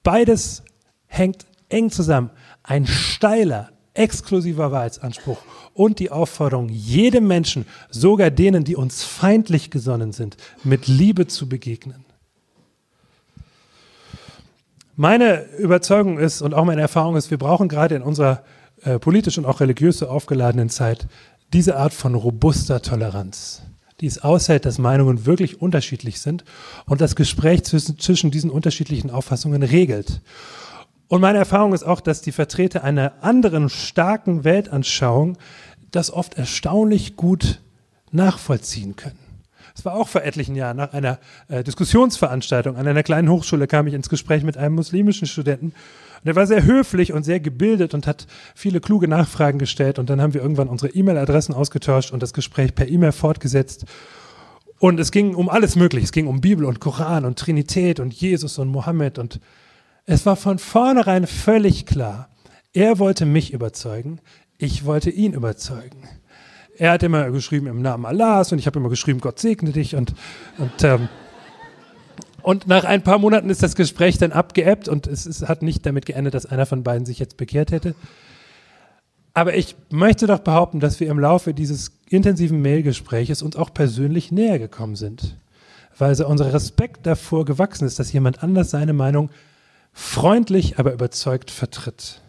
Beides 0.02 0.64
hängt 1.06 1.46
eng 1.70 1.92
zusammen. 1.92 2.32
Ein 2.64 2.88
steiler, 2.88 3.70
exklusiver 3.94 4.72
Wahrheitsanspruch 4.72 5.44
und 5.76 6.00
die 6.00 6.10
Aufforderung, 6.10 6.68
jedem 6.68 7.28
Menschen, 7.28 7.68
sogar 7.92 8.32
denen, 8.32 8.64
die 8.64 8.76
uns 8.76 9.04
feindlich 9.04 9.70
gesonnen 9.70 10.12
sind, 10.12 10.38
mit 10.64 10.88
Liebe 10.88 11.28
zu 11.28 11.48
begegnen. 11.48 12.04
Meine 14.96 15.44
Überzeugung 15.60 16.18
ist 16.18 16.42
und 16.42 16.56
auch 16.56 16.66
meine 16.66 16.82
Erfahrung 16.82 17.16
ist, 17.16 17.30
wir 17.30 17.38
brauchen 17.38 17.70
gerade 17.70 17.94
in 17.94 18.02
unserer 18.02 18.44
äh, 18.84 19.00
politisch 19.00 19.38
und 19.38 19.46
auch 19.46 19.60
religiös 19.60 20.00
so 20.00 20.08
aufgeladenen 20.08 20.70
Zeit 20.70 21.08
diese 21.54 21.78
Art 21.78 21.94
von 21.94 22.16
robuster 22.16 22.82
Toleranz, 22.82 23.62
die 24.02 24.08
es 24.08 24.24
aushält, 24.24 24.66
dass 24.66 24.78
Meinungen 24.78 25.26
wirklich 25.26 25.62
unterschiedlich 25.62 26.20
sind 26.20 26.44
und 26.86 27.02
das 27.02 27.16
Gespräch 27.16 27.64
zwischen, 27.64 27.98
zwischen 28.00 28.32
diesen 28.32 28.50
unterschiedlichen 28.50 29.10
Auffassungen 29.10 29.64
regelt. 29.64 30.22
Und 31.08 31.22
meine 31.22 31.38
Erfahrung 31.38 31.74
ist 31.74 31.84
auch, 31.84 32.02
dass 32.02 32.22
die 32.22 32.34
Vertreter 32.34 32.84
einer 32.84 33.14
anderen 33.22 33.70
starken 33.70 34.44
Weltanschauung 34.44 35.38
das 35.92 36.12
oft 36.12 36.34
erstaunlich 36.34 37.16
gut 37.16 37.62
nachvollziehen 38.12 38.96
können. 38.98 39.20
Es 39.74 39.86
war 39.86 39.94
auch 39.94 40.08
vor 40.08 40.24
etlichen 40.24 40.56
Jahren 40.56 40.78
nach 40.78 40.94
einer 40.94 41.20
äh, 41.48 41.64
Diskussionsveranstaltung 41.64 42.76
an 42.76 42.88
einer 42.88 43.04
kleinen 43.04 43.30
Hochschule 43.30 43.68
kam 43.68 43.88
ich 43.88 43.94
ins 43.94 44.10
Gespräch 44.10 44.44
mit 44.44 44.58
einem 44.58 44.76
muslimischen 44.76 45.28
Studenten 45.28 45.74
und 46.24 46.28
er 46.28 46.36
war 46.36 46.48
sehr 46.48 46.64
höflich 46.64 47.14
und 47.14 47.24
sehr 47.24 47.40
gebildet 47.40 47.94
und 47.94 48.08
hat 48.08 48.28
viele 48.56 48.80
kluge 48.80 49.08
Nachfragen 49.08 49.60
gestellt. 49.60 50.00
Und 50.00 50.10
dann 50.10 50.22
haben 50.22 50.34
wir 50.34 50.42
irgendwann 50.42 50.70
unsere 50.70 50.94
E-Mail-Adressen 50.94 51.54
ausgetauscht 51.54 52.12
und 52.12 52.24
das 52.24 52.34
Gespräch 52.34 52.76
per 52.76 52.88
E-Mail 52.88 53.12
fortgesetzt. 53.12 53.86
Und 54.80 55.00
es 55.00 55.12
ging 55.12 55.36
um 55.36 55.50
alles 55.50 55.76
Mögliche. 55.76 56.06
Es 56.06 56.12
ging 56.12 56.28
um 56.28 56.42
Bibel 56.42 56.66
und 56.66 56.80
Koran 56.80 57.26
und 57.26 57.40
Trinität 57.40 58.00
und 58.00 58.14
Jesus 58.14 58.58
und 58.60 58.68
Mohammed. 58.68 59.18
Und 59.18 59.40
es 60.06 60.26
war 60.26 60.36
von 60.36 60.60
vornherein 60.60 61.28
völlig 61.28 61.86
klar, 61.86 62.30
er 62.74 63.00
wollte 63.00 63.26
mich 63.26 63.54
überzeugen, 63.54 64.20
ich 64.58 64.86
wollte 64.86 65.10
ihn 65.10 65.34
überzeugen. 65.34 66.08
Er 66.78 66.92
hat 66.92 67.02
immer 67.02 67.32
geschrieben 67.32 67.68
im 67.68 67.82
Namen 67.82 68.06
Allahs 68.06 68.52
und 68.52 68.60
ich 68.60 68.68
habe 68.68 68.78
immer 68.78 68.90
geschrieben, 68.90 69.20
Gott 69.20 69.40
segne 69.40 69.72
dich 69.72 69.96
und, 69.96 70.14
und 70.60 70.84
ähm, 70.84 71.10
und 72.48 72.66
nach 72.66 72.86
ein 72.86 73.04
paar 73.04 73.18
Monaten 73.18 73.50
ist 73.50 73.62
das 73.62 73.76
Gespräch 73.76 74.20
dann 74.20 74.32
abgeebbt 74.32 74.88
und 74.88 75.06
es, 75.06 75.26
es 75.26 75.42
hat 75.50 75.64
nicht 75.64 75.86
damit 75.86 76.06
geendet, 76.06 76.34
dass 76.34 76.46
einer 76.46 76.66
von 76.66 76.82
beiden 76.82 77.06
sich 77.06 77.20
jetzt 77.20 77.36
bekehrt 77.36 77.74
hätte. 77.74 77.94
Aber 79.34 79.58
ich 79.58 79.76
möchte 79.90 80.28
doch 80.28 80.40
behaupten, 80.40 80.80
dass 80.80 81.02
wir 81.02 81.10
im 81.10 81.20
Laufe 81.20 81.54
dieses 81.54 82.00
intensiven 82.08 82.62
Mailgespräches 82.62 83.42
uns 83.42 83.58
auch 83.58 83.74
persönlich 83.74 84.32
näher 84.32 84.60
gekommen 84.60 84.96
sind. 84.96 85.36
Weil 85.98 86.16
so 86.16 86.26
unser 86.26 86.54
Respekt 86.54 87.06
davor 87.06 87.44
gewachsen 87.44 87.86
ist, 87.86 88.00
dass 88.00 88.14
jemand 88.14 88.42
anders 88.42 88.70
seine 88.70 88.94
Meinung 88.94 89.30
freundlich, 89.92 90.80
aber 90.80 90.94
überzeugt 90.94 91.52
vertritt. 91.52 92.22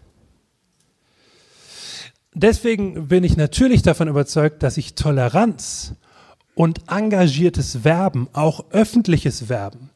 deswegen 2.34 3.06
bin 3.06 3.22
ich 3.22 3.37
natürlich 3.37 3.82
davon 3.82 4.08
überzeugt, 4.08 4.64
dass 4.64 4.78
ich 4.78 4.96
Toleranz 4.96 5.94
und 6.56 6.90
engagiertes 6.90 7.84
Werben, 7.84 8.26
auch 8.32 8.64
öffentliches 8.72 9.48
Werben, 9.48 9.90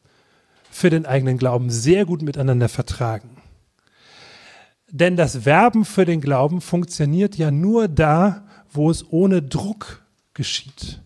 für 0.73 0.89
den 0.89 1.05
eigenen 1.05 1.37
Glauben 1.37 1.69
sehr 1.69 2.05
gut 2.05 2.21
miteinander 2.21 2.67
vertragen. 2.67 3.29
Denn 4.89 5.15
das 5.15 5.45
Werben 5.45 5.85
für 5.85 6.05
den 6.05 6.21
Glauben 6.21 6.61
funktioniert 6.61 7.35
ja 7.37 7.51
nur 7.51 7.87
da, 7.87 8.45
wo 8.71 8.89
es 8.89 9.11
ohne 9.11 9.41
Druck 9.41 10.03
geschieht. 10.33 10.99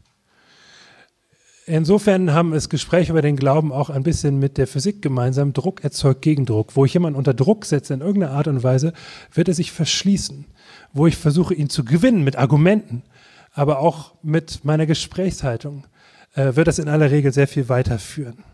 Insofern 1.66 2.34
haben 2.34 2.52
das 2.52 2.70
Gespräch 2.70 3.10
über 3.10 3.22
den 3.22 3.36
Glauben 3.36 3.74
auch 3.74 3.90
ein 3.90 4.04
bisschen 4.04 4.40
mit 4.40 4.58
der 4.58 4.68
Physik 4.68 5.02
gemeinsam. 5.02 5.52
Druck 5.52 5.84
erzeugt 5.84 6.22
Gegendruck. 6.22 6.78
Wo 6.78 6.86
ich 6.86 6.94
jemanden 6.94 7.18
unter 7.18 7.34
Druck 7.34 7.66
setze 7.66 7.94
in 7.94 8.00
irgendeiner 8.00 8.34
Art 8.34 8.48
und 8.48 8.64
Weise, 8.64 8.94
wird 9.34 9.50
er 9.50 9.54
sich 9.54 9.74
verschließen. 9.74 10.46
Wo 10.94 11.08
ich 11.08 11.18
versuche, 11.18 11.54
ihn 11.54 11.70
zu 11.70 11.84
gewinnen 11.84 12.24
mit 12.24 12.38
Argumenten, 12.38 13.04
aber 13.54 13.80
auch 13.80 14.14
mit 14.24 14.64
meiner 14.64 14.86
Gesprächshaltung, 14.86 15.84
äh, 16.36 16.56
wird 16.56 16.68
das 16.70 16.80
in 16.80 16.88
aller 16.88 17.12
Regel 17.12 17.34
sehr 17.34 17.50
viel 17.50 17.68
weiterführen. 17.68 18.46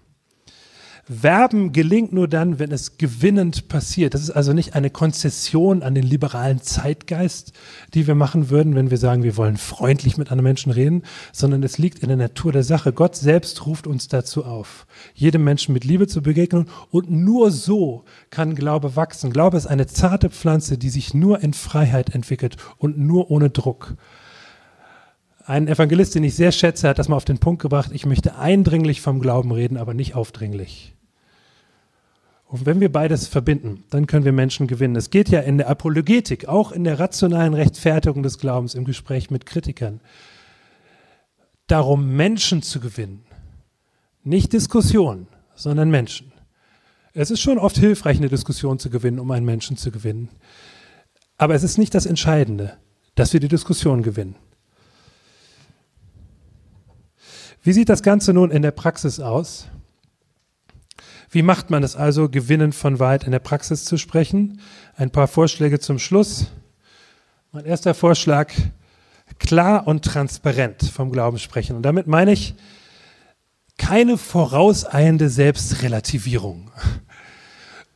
Werben 1.07 1.74
gelingt 1.74 2.13
nur 2.13 2.29
dann, 2.29 2.60
wenn 2.60 2.72
es 2.72 2.98
gewinnend 2.98 3.67
passiert. 3.67 4.13
Das 4.13 4.22
ist 4.22 4.29
also 4.29 4.53
nicht 4.53 4.74
eine 4.74 4.89
Konzession 4.89 5.83
an 5.83 5.95
den 5.95 6.05
liberalen 6.05 6.62
Zeitgeist, 6.62 7.51
die 7.93 8.07
wir 8.07 8.15
machen 8.15 8.50
würden, 8.50 8.74
wenn 8.74 8.89
wir 8.89 8.98
sagen, 8.98 9.24
wir 9.24 9.36
wollen 9.36 9.57
freundlich 9.57 10.17
mit 10.17 10.31
anderen 10.31 10.45
Menschen 10.45 10.72
reden, 10.72 11.03
sondern 11.33 11.62
es 11.62 11.77
liegt 11.77 12.00
in 12.00 12.07
der 12.07 12.15
Natur 12.15 12.53
der 12.53 12.63
Sache. 12.63 12.93
Gott 12.93 13.17
selbst 13.17 13.65
ruft 13.65 13.86
uns 13.86 14.07
dazu 14.07 14.45
auf, 14.45 14.88
jedem 15.13 15.43
Menschen 15.43 15.74
mit 15.74 15.83
Liebe 15.83 16.07
zu 16.07 16.22
begegnen 16.22 16.69
und 16.89 17.12
nur 17.12 17.51
so 17.51 18.05
kann 18.29 18.55
Glaube 18.55 18.95
wachsen. 18.95 19.33
Glaube 19.33 19.57
ist 19.57 19.67
eine 19.67 19.88
zarte 19.88 20.29
Pflanze, 20.29 20.77
die 20.77 20.89
sich 20.89 21.13
nur 21.13 21.43
in 21.43 21.53
Freiheit 21.53 22.15
entwickelt 22.15 22.55
und 22.77 22.98
nur 22.98 23.29
ohne 23.29 23.50
Druck. 23.50 23.98
Ein 25.46 25.68
Evangelist, 25.68 26.16
den 26.16 26.24
ich 26.24 26.36
sehr 26.36 26.54
schätze, 26.54 26.88
hat 26.88 27.00
das 27.00 27.10
mal 27.10 27.18
auf 27.18 27.26
den 27.26 27.40
Punkt 27.40 27.62
gebracht, 27.62 27.92
ich 27.94 28.06
möchte 28.06 28.38
eindringlich 28.38 29.02
vom 29.02 29.20
Glauben 29.20 29.52
reden, 29.52 29.76
aber 29.76 29.94
nicht 29.94 30.16
aufdringlich. 30.16 30.96
Und 32.46 32.66
wenn 32.66 32.80
wir 32.80 32.92
beides 32.92 33.28
verbinden, 33.28 33.84
dann 33.90 34.08
können 34.08 34.26
wir 34.26 34.32
Menschen 34.32 34.68
gewinnen. 34.68 34.96
Es 34.96 35.10
geht 35.10 35.30
ja 35.30 35.42
in 35.42 35.58
der 35.58 35.70
Apologetik, 35.70 36.48
auch 36.48 36.72
in 36.72 36.84
der 36.84 37.00
rationalen 37.00 37.56
Rechtfertigung 37.56 38.24
des 38.24 38.38
Glaubens 38.38 38.76
im 38.76 38.86
Gespräch 38.86 39.32
mit 39.32 39.46
Kritikern, 39.46 40.00
darum, 41.68 42.16
Menschen 42.16 42.62
zu 42.62 42.80
gewinnen. 42.80 43.26
Nicht 44.24 44.54
Diskussionen, 44.54 45.28
sondern 45.56 45.90
Menschen. 45.90 46.32
Es 47.14 47.32
ist 47.32 47.42
schon 47.42 47.58
oft 47.58 47.78
hilfreich, 47.78 48.18
eine 48.18 48.30
Diskussion 48.30 48.80
zu 48.80 48.90
gewinnen, 48.90 49.20
um 49.20 49.30
einen 49.32 49.46
Menschen 49.46 49.76
zu 49.76 49.92
gewinnen. 49.92 50.30
Aber 51.38 51.54
es 51.56 51.64
ist 51.64 51.78
nicht 51.78 51.94
das 51.94 52.06
Entscheidende, 52.06 52.78
dass 53.16 53.34
wir 53.34 53.40
die 53.40 53.50
Diskussion 53.50 54.04
gewinnen. 54.04 54.36
Wie 57.63 57.72
sieht 57.72 57.88
das 57.88 58.03
Ganze 58.03 58.34
nun 58.34 58.51
in 58.51 58.62
der 58.62 58.72
Praxis 58.72 59.22
aus? 59.22 59.67
Wie 61.29 61.41
macht 61.41 61.70
man 61.70 61.82
es 61.82 61.96
also, 61.96 62.27
gewinnend 62.27 62.75
von 62.75 63.00
weit 63.00 63.24
in 63.24 63.32
der 63.32 63.39
Praxis 63.39 63.86
zu 63.86 63.98
sprechen? 63.98 64.60
Ein 64.98 65.12
paar 65.12 65.27
Vorschläge 65.27 65.79
zum 65.79 65.98
Schluss. 65.98 66.48
Mein 67.53 67.63
erster 67.63 67.93
Vorschlag, 67.93 68.51
klar 69.39 69.88
und 69.88 70.03
transparent 70.03 70.84
vom 70.84 71.10
Glauben 71.10 71.39
sprechen. 71.39 71.77
Und 71.77 71.84
damit 71.84 72.05
meine 72.05 72.34
ich 72.34 72.53
keine 73.77 74.17
vorauseilende 74.17 75.29
Selbstrelativierung. 75.29 76.70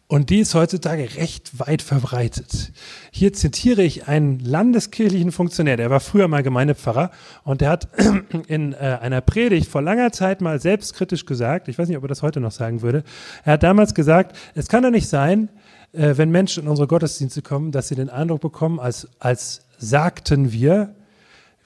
Und 0.10 0.30
die 0.30 0.40
ist 0.40 0.56
heutzutage 0.56 1.18
recht 1.18 1.60
weit 1.60 1.82
verbreitet. 1.82 2.72
Hier 3.12 3.34
zitiere 3.34 3.84
ich 3.84 4.08
einen 4.08 4.40
landeskirchlichen 4.40 5.34
Funktionär, 5.34 5.76
der 5.76 5.90
war 5.90 6.00
früher 6.00 6.30
mal 6.30 6.44
Gemeindepfarrer 6.44 7.12
und 7.44 7.60
der 7.60 7.70
hat 7.72 7.90
in 8.48 8.72
äh, 8.72 9.00
einer 9.02 9.20
Predigt 9.20 9.70
vor 9.70 9.82
langer 9.82 10.14
Zeit 10.14 10.40
mal 10.40 10.62
selbstkritisch 10.62 11.26
gesagt, 11.26 11.68
ich 11.68 11.78
weiß 11.78 11.90
nicht, 11.90 11.98
ob 11.98 12.06
er 12.06 12.08
das 12.08 12.24
heute 12.24 12.40
noch 12.40 12.54
sagen 12.54 12.82
würde, 12.82 13.04
er 13.44 13.54
hat 13.54 13.64
damals 13.64 13.94
gesagt, 13.94 14.38
es 14.56 14.70
kann 14.70 14.84
doch 14.84 14.92
nicht 14.92 15.10
sein, 15.10 15.50
äh, 15.92 16.16
wenn 16.16 16.32
Menschen 16.32 16.64
in 16.64 16.70
unsere 16.70 16.88
Gottesdienste 16.88 17.42
kommen, 17.42 17.74
dass 17.74 17.90
sie 17.90 17.96
den 17.96 18.10
Eindruck 18.10 18.40
bekommen, 18.40 18.80
als, 18.80 19.10
als 19.20 19.66
sagten 19.78 20.54
wir, 20.54 20.96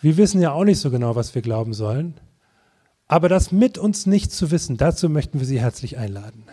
wir 0.02 0.18
wissen 0.18 0.42
ja 0.42 0.52
auch 0.52 0.64
nicht 0.64 0.80
so 0.80 0.90
genau, 0.90 1.16
was 1.16 1.36
wir 1.36 1.44
glauben 1.44 1.74
sollen, 1.74 2.16
aber 3.08 3.30
das 3.30 3.52
mit 3.52 3.78
uns 3.78 4.08
nicht 4.08 4.32
zu 4.32 4.50
wissen, 4.50 4.78
dazu 4.78 5.10
möchten 5.10 5.40
wir 5.40 5.46
Sie 5.46 5.60
herzlich 5.60 6.00
einladen. 6.00 6.46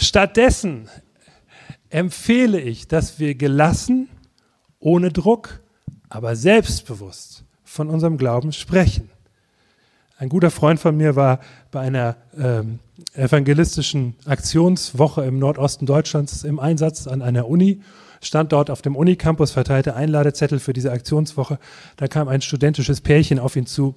Stattdessen 0.00 0.88
empfehle 1.90 2.58
ich, 2.58 2.88
dass 2.88 3.18
wir 3.18 3.34
gelassen, 3.34 4.08
ohne 4.78 5.12
Druck, 5.12 5.60
aber 6.08 6.36
selbstbewusst 6.36 7.44
von 7.64 7.90
unserem 7.90 8.16
Glauben 8.16 8.52
sprechen. 8.52 9.10
Ein 10.16 10.30
guter 10.30 10.50
Freund 10.50 10.80
von 10.80 10.96
mir 10.96 11.16
war 11.16 11.40
bei 11.70 11.80
einer 11.80 12.16
ähm, 12.36 12.78
evangelistischen 13.14 14.16
Aktionswoche 14.24 15.22
im 15.24 15.38
Nordosten 15.38 15.84
Deutschlands 15.84 16.44
im 16.44 16.58
Einsatz 16.58 17.06
an 17.06 17.20
einer 17.20 17.46
Uni, 17.46 17.82
stand 18.22 18.52
dort 18.52 18.70
auf 18.70 18.80
dem 18.80 18.96
Unicampus, 18.96 19.50
verteilte 19.50 19.94
Einladezettel 19.96 20.60
für 20.60 20.72
diese 20.72 20.92
Aktionswoche. 20.92 21.58
Da 21.96 22.08
kam 22.08 22.28
ein 22.28 22.40
studentisches 22.40 23.02
Pärchen 23.02 23.38
auf 23.38 23.54
ihn 23.54 23.66
zu 23.66 23.94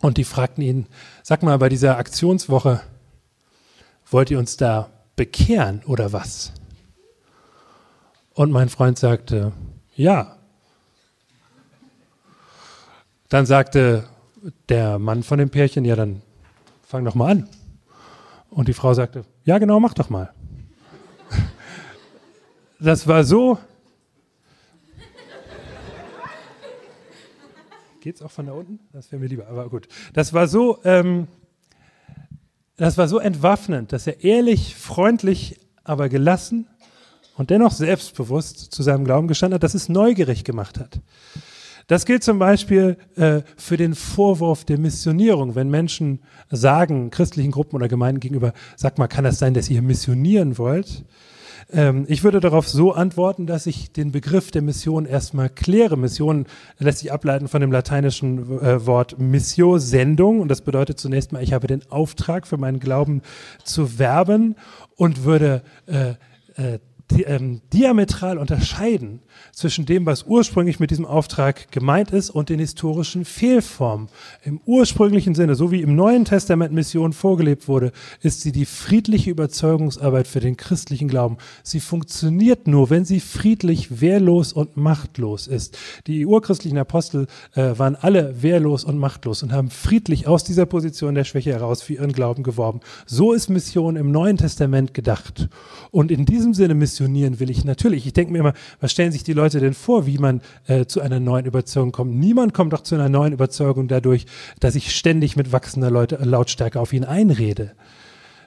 und 0.00 0.18
die 0.18 0.24
fragten 0.24 0.62
ihn, 0.62 0.86
sag 1.24 1.42
mal, 1.42 1.58
bei 1.58 1.68
dieser 1.68 1.98
Aktionswoche, 1.98 2.80
wollt 4.08 4.30
ihr 4.30 4.38
uns 4.38 4.56
da 4.56 4.90
bekehren 5.16 5.82
oder 5.86 6.12
was? 6.12 6.52
Und 8.34 8.52
mein 8.52 8.68
Freund 8.68 8.98
sagte, 8.98 9.52
ja. 9.94 10.36
Dann 13.28 13.46
sagte 13.46 14.08
der 14.68 14.98
Mann 14.98 15.22
von 15.22 15.38
dem 15.38 15.50
Pärchen, 15.50 15.84
ja, 15.84 15.96
dann 15.96 16.22
fang 16.86 17.04
doch 17.04 17.14
mal 17.14 17.32
an. 17.32 17.48
Und 18.50 18.68
die 18.68 18.74
Frau 18.74 18.94
sagte, 18.94 19.24
ja, 19.44 19.58
genau, 19.58 19.80
mach 19.80 19.94
doch 19.94 20.10
mal. 20.10 20.32
Das 22.78 23.08
war 23.08 23.24
so. 23.24 23.58
Geht's 28.00 28.22
auch 28.22 28.30
von 28.30 28.46
da 28.46 28.52
unten? 28.52 28.80
Das 28.92 29.10
wäre 29.10 29.20
mir 29.20 29.28
lieber, 29.28 29.48
aber 29.48 29.68
gut. 29.68 29.88
Das 30.12 30.32
war 30.32 30.46
so. 30.46 30.78
Ähm, 30.84 31.26
das 32.76 32.98
war 32.98 33.08
so 33.08 33.18
entwaffnend, 33.18 33.92
dass 33.92 34.06
er 34.06 34.22
ehrlich, 34.22 34.74
freundlich, 34.74 35.58
aber 35.84 36.08
gelassen 36.08 36.66
und 37.36 37.50
dennoch 37.50 37.72
selbstbewusst 37.72 38.58
zu 38.72 38.82
seinem 38.82 39.04
Glauben 39.04 39.28
gestanden 39.28 39.54
hat, 39.54 39.62
dass 39.62 39.74
es 39.74 39.88
neugierig 39.88 40.44
gemacht 40.44 40.78
hat. 40.78 41.00
Das 41.86 42.04
gilt 42.04 42.24
zum 42.24 42.40
Beispiel 42.40 42.96
äh, 43.14 43.42
für 43.56 43.76
den 43.76 43.94
Vorwurf 43.94 44.64
der 44.64 44.78
Missionierung, 44.78 45.54
wenn 45.54 45.70
Menschen 45.70 46.20
sagen, 46.50 47.10
christlichen 47.10 47.52
Gruppen 47.52 47.76
oder 47.76 47.86
Gemeinden 47.86 48.18
gegenüber, 48.18 48.52
sag 48.74 48.98
mal, 48.98 49.06
kann 49.06 49.22
das 49.22 49.38
sein, 49.38 49.54
dass 49.54 49.70
ihr 49.70 49.82
missionieren 49.82 50.58
wollt? 50.58 51.04
Ähm, 51.72 52.04
ich 52.08 52.24
würde 52.24 52.40
darauf 52.40 52.68
so 52.68 52.92
antworten, 52.92 53.46
dass 53.46 53.66
ich 53.66 53.92
den 53.92 54.12
Begriff 54.12 54.50
der 54.50 54.62
Mission 54.62 55.06
erstmal 55.06 55.48
kläre. 55.48 55.96
Mission 55.96 56.46
lässt 56.78 56.98
sich 56.98 57.12
ableiten 57.12 57.48
von 57.48 57.60
dem 57.60 57.72
lateinischen 57.72 58.60
äh, 58.60 58.86
Wort 58.86 59.18
Missio, 59.18 59.78
Sendung. 59.78 60.40
Und 60.40 60.48
das 60.48 60.60
bedeutet 60.60 60.98
zunächst 60.98 61.32
mal, 61.32 61.42
ich 61.42 61.52
habe 61.52 61.66
den 61.66 61.82
Auftrag 61.90 62.46
für 62.46 62.56
meinen 62.56 62.80
Glauben 62.80 63.22
zu 63.64 63.98
werben 63.98 64.56
und 64.96 65.24
würde 65.24 65.62
äh, 65.86 66.14
äh, 66.56 66.78
ähm, 67.12 67.60
diametral 67.72 68.38
unterscheiden 68.38 69.20
zwischen 69.52 69.86
dem, 69.86 70.06
was 70.06 70.24
ursprünglich 70.24 70.80
mit 70.80 70.90
diesem 70.90 71.06
Auftrag 71.06 71.70
gemeint 71.70 72.10
ist 72.10 72.30
und 72.30 72.48
den 72.48 72.58
historischen 72.58 73.24
Fehlformen. 73.24 74.08
Im 74.42 74.60
ursprünglichen 74.66 75.34
Sinne, 75.34 75.54
so 75.54 75.70
wie 75.70 75.82
im 75.82 75.94
Neuen 75.94 76.24
Testament 76.24 76.72
Mission 76.72 77.12
vorgelebt 77.12 77.68
wurde, 77.68 77.92
ist 78.20 78.40
sie 78.40 78.52
die 78.52 78.64
friedliche 78.64 79.30
Überzeugungsarbeit 79.30 80.26
für 80.26 80.40
den 80.40 80.56
christlichen 80.56 81.08
Glauben. 81.08 81.38
Sie 81.62 81.80
funktioniert 81.80 82.66
nur, 82.66 82.90
wenn 82.90 83.04
sie 83.04 83.20
friedlich, 83.20 84.00
wehrlos 84.00 84.52
und 84.52 84.76
machtlos 84.76 85.46
ist. 85.46 85.78
Die 86.06 86.26
urchristlichen 86.26 86.78
Apostel 86.78 87.26
äh, 87.54 87.78
waren 87.78 87.96
alle 87.96 88.42
wehrlos 88.42 88.84
und 88.84 88.98
machtlos 88.98 89.42
und 89.42 89.52
haben 89.52 89.70
friedlich 89.70 90.26
aus 90.26 90.44
dieser 90.44 90.66
Position 90.66 91.14
der 91.14 91.24
Schwäche 91.24 91.52
heraus 91.52 91.82
für 91.82 91.94
ihren 91.94 92.12
Glauben 92.12 92.42
geworben. 92.42 92.80
So 93.06 93.32
ist 93.32 93.48
Mission 93.48 93.96
im 93.96 94.10
Neuen 94.10 94.36
Testament 94.36 94.94
gedacht. 94.94 95.48
Und 95.90 96.10
in 96.10 96.26
diesem 96.26 96.54
Sinne 96.54 96.74
missionieren 96.96 97.40
will 97.40 97.50
ich 97.50 97.64
natürlich. 97.64 98.06
Ich 98.06 98.12
denke 98.12 98.32
mir 98.32 98.38
immer, 98.38 98.54
was 98.80 98.92
stellen 98.92 99.12
sich 99.12 99.22
die 99.22 99.34
Leute 99.34 99.60
denn 99.60 99.74
vor, 99.74 100.06
wie 100.06 100.18
man 100.18 100.40
äh, 100.66 100.86
zu 100.86 101.00
einer 101.00 101.20
neuen 101.20 101.44
Überzeugung 101.44 101.92
kommt? 101.92 102.14
Niemand 102.14 102.54
kommt 102.54 102.72
doch 102.72 102.82
zu 102.82 102.94
einer 102.94 103.08
neuen 103.08 103.32
Überzeugung 103.32 103.88
dadurch, 103.88 104.26
dass 104.60 104.74
ich 104.74 104.94
ständig 104.94 105.36
mit 105.36 105.52
wachsender 105.52 105.90
Leute, 105.90 106.16
Lautstärke 106.16 106.80
auf 106.80 106.92
ihn 106.92 107.04
einrede. 107.04 107.72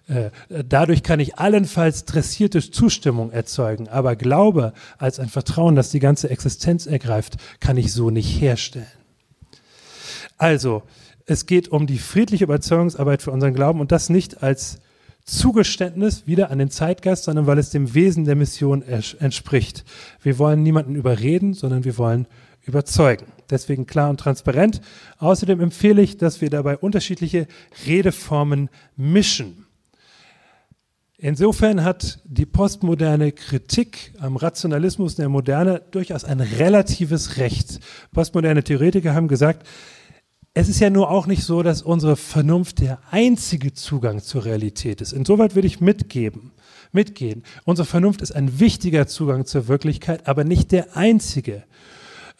Äh, 0.07 0.31
dadurch 0.67 1.03
kann 1.03 1.19
ich 1.19 1.37
allenfalls 1.37 2.05
dressierte 2.05 2.59
Zustimmung 2.59 3.31
erzeugen, 3.31 3.87
aber 3.87 4.15
Glaube 4.15 4.73
als 4.97 5.19
ein 5.19 5.29
Vertrauen, 5.29 5.75
das 5.75 5.91
die 5.91 5.99
ganze 5.99 6.29
Existenz 6.29 6.87
ergreift, 6.87 7.37
kann 7.59 7.77
ich 7.77 7.93
so 7.93 8.09
nicht 8.09 8.41
herstellen. 8.41 8.87
Also, 10.37 10.83
es 11.27 11.45
geht 11.45 11.67
um 11.67 11.85
die 11.85 11.99
friedliche 11.99 12.45
Überzeugungsarbeit 12.45 13.21
für 13.21 13.29
unseren 13.29 13.53
Glauben 13.53 13.79
und 13.79 13.91
das 13.91 14.09
nicht 14.09 14.41
als 14.41 14.79
Zugeständnis 15.29 16.27
wieder 16.27 16.51
an 16.51 16.59
den 16.59 16.69
Zeitgeist, 16.69 17.23
sondern 17.23 17.47
weil 17.47 17.57
es 17.57 17.69
dem 17.69 17.93
Wesen 17.93 18.25
der 18.25 18.35
Mission 18.35 18.81
entspricht. 18.81 19.85
Wir 20.21 20.37
wollen 20.39 20.63
niemanden 20.63 20.95
überreden, 20.95 21.53
sondern 21.53 21.83
wir 21.83 21.97
wollen 21.97 22.27
überzeugen. 22.65 23.25
Deswegen 23.49 23.85
klar 23.85 24.09
und 24.09 24.19
transparent. 24.19 24.81
Außerdem 25.17 25.59
empfehle 25.59 26.01
ich, 26.01 26.17
dass 26.17 26.41
wir 26.41 26.49
dabei 26.49 26.77
unterschiedliche 26.77 27.47
Redeformen 27.85 28.69
mischen. 28.95 29.65
Insofern 31.21 31.83
hat 31.83 32.19
die 32.23 32.45
postmoderne 32.45 33.33
Kritik 33.33 34.13
am 34.19 34.37
Rationalismus 34.37 35.15
der 35.15 35.27
Moderne 35.27 35.81
durchaus 35.91 36.23
ein 36.23 36.39
relatives 36.39 37.35
Recht. 37.35 37.79
Postmoderne 38.13 38.63
Theoretiker 38.63 39.13
haben 39.13 39.27
gesagt, 39.27 39.67
es 40.53 40.69
ist 40.69 40.79
ja 40.79 40.89
nur 40.89 41.09
auch 41.09 41.27
nicht 41.27 41.43
so, 41.43 41.63
dass 41.63 41.81
unsere 41.81 42.15
Vernunft 42.15 42.79
der 42.79 42.99
einzige 43.11 43.73
Zugang 43.73 44.21
zur 44.21 44.45
Realität 44.45 45.01
ist. 45.01 45.13
Insoweit 45.13 45.55
würde 45.55 45.67
ich 45.67 45.79
mitgeben, 45.79 46.51
mitgehen. 46.91 47.43
Unsere 47.65 47.85
Vernunft 47.85 48.21
ist 48.21 48.31
ein 48.31 48.59
wichtiger 48.59 49.07
Zugang 49.07 49.45
zur 49.45 49.67
Wirklichkeit, 49.67 50.27
aber 50.27 50.43
nicht 50.43 50.71
der 50.71 50.97
einzige. 50.97 51.63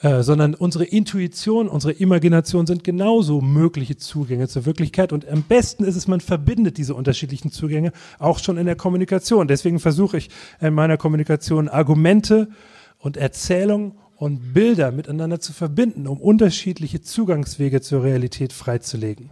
Äh, 0.02 0.24
sondern 0.24 0.56
unsere 0.56 0.86
Intuition, 0.86 1.68
unsere 1.68 1.92
Imagination 1.92 2.66
sind 2.66 2.86
genauso 2.86 3.42
mögliche 3.42 3.98
Zugänge 3.98 4.48
zur 4.48 4.66
Wirklichkeit. 4.66 5.12
Und 5.12 5.28
am 5.28 5.44
besten 5.44 5.84
ist 5.84 5.98
es, 5.98 6.08
man 6.08 6.22
verbindet 6.22 6.78
diese 6.78 6.96
unterschiedlichen 6.96 7.52
Zugänge 7.52 7.92
auch 8.18 8.40
schon 8.40 8.58
in 8.58 8.66
der 8.66 8.78
Kommunikation. 8.78 9.50
Deswegen 9.50 9.78
versuche 9.78 10.18
ich 10.18 10.30
in 10.62 10.74
meiner 10.74 10.96
Kommunikation 10.96 11.68
Argumente 11.68 12.48
und 12.98 13.18
Erzählungen 13.18 13.98
und 14.20 14.54
Bilder 14.54 14.92
miteinander 14.92 15.40
zu 15.40 15.54
verbinden, 15.54 16.06
um 16.06 16.20
unterschiedliche 16.20 17.02
Zugangswege 17.02 17.80
zur 17.80 18.04
Realität 18.04 18.52
freizulegen. 18.52 19.32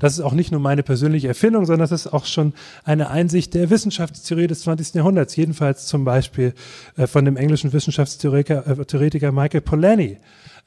Das 0.00 0.14
ist 0.14 0.20
auch 0.20 0.32
nicht 0.32 0.50
nur 0.50 0.60
meine 0.60 0.82
persönliche 0.82 1.28
Erfindung, 1.28 1.66
sondern 1.66 1.88
das 1.88 1.92
ist 1.92 2.12
auch 2.12 2.24
schon 2.24 2.52
eine 2.84 3.10
Einsicht 3.10 3.54
der 3.54 3.70
Wissenschaftstheorie 3.70 4.48
des 4.48 4.62
20. 4.62 4.94
Jahrhunderts, 4.94 5.36
jedenfalls 5.36 5.86
zum 5.86 6.04
Beispiel 6.04 6.52
äh, 6.96 7.06
von 7.06 7.24
dem 7.24 7.36
englischen 7.36 7.72
Wissenschaftstheoretiker 7.72 9.28
äh, 9.28 9.32
Michael 9.32 9.60
Polanyi. 9.60 10.18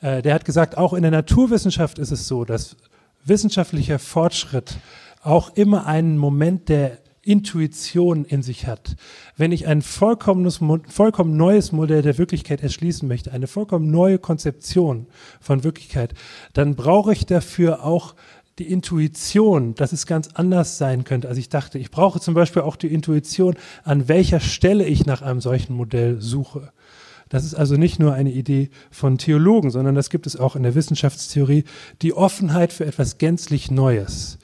Äh, 0.01 0.21
der 0.21 0.33
hat 0.33 0.45
gesagt, 0.45 0.77
auch 0.77 0.93
in 0.93 1.01
der 1.01 1.11
Naturwissenschaft 1.11 1.99
ist 1.99 2.11
es 2.11 2.27
so, 2.27 2.45
dass 2.45 2.77
wissenschaftlicher 3.25 3.99
Fortschritt 3.99 4.77
auch 5.23 5.55
immer 5.55 5.85
einen 5.85 6.17
Moment 6.17 6.69
der 6.69 6.99
Intuition 7.23 8.25
in 8.25 8.41
sich 8.41 8.67
hat. 8.67 8.95
Wenn 9.37 9.51
ich 9.51 9.67
ein 9.67 9.81
vollkommenes, 9.81 10.59
vollkommen 10.87 11.37
neues 11.37 11.71
Modell 11.71 12.01
der 12.01 12.17
Wirklichkeit 12.17 12.63
erschließen 12.63 13.07
möchte, 13.07 13.31
eine 13.31 13.47
vollkommen 13.47 13.91
neue 13.91 14.17
Konzeption 14.17 15.07
von 15.39 15.63
Wirklichkeit, 15.63 16.13
dann 16.53 16.75
brauche 16.75 17.13
ich 17.13 17.25
dafür 17.25 17.83
auch 17.83 18.15
die 18.59 18.71
Intuition, 18.71 19.75
dass 19.75 19.91
es 19.91 20.05
ganz 20.05 20.29
anders 20.33 20.77
sein 20.77 21.03
könnte, 21.03 21.27
als 21.29 21.37
ich 21.37 21.49
dachte. 21.49 21.79
Ich 21.79 21.91
brauche 21.91 22.19
zum 22.19 22.33
Beispiel 22.33 22.63
auch 22.63 22.75
die 22.75 22.93
Intuition, 22.93 23.55
an 23.83 24.07
welcher 24.07 24.39
Stelle 24.39 24.85
ich 24.85 25.05
nach 25.05 25.21
einem 25.21 25.41
solchen 25.41 25.73
Modell 25.73 26.21
suche. 26.21 26.71
Das 27.31 27.45
ist 27.45 27.55
also 27.55 27.77
nicht 27.77 27.97
nur 27.97 28.13
eine 28.13 28.31
Idee 28.31 28.69
von 28.91 29.17
Theologen, 29.17 29.71
sondern 29.71 29.95
das 29.95 30.09
gibt 30.09 30.27
es 30.27 30.35
auch 30.35 30.57
in 30.57 30.63
der 30.63 30.75
Wissenschaftstheorie, 30.75 31.63
die 32.01 32.13
Offenheit 32.13 32.73
für 32.73 32.85
etwas 32.85 33.19
gänzlich 33.19 33.71
Neues, 33.71 34.37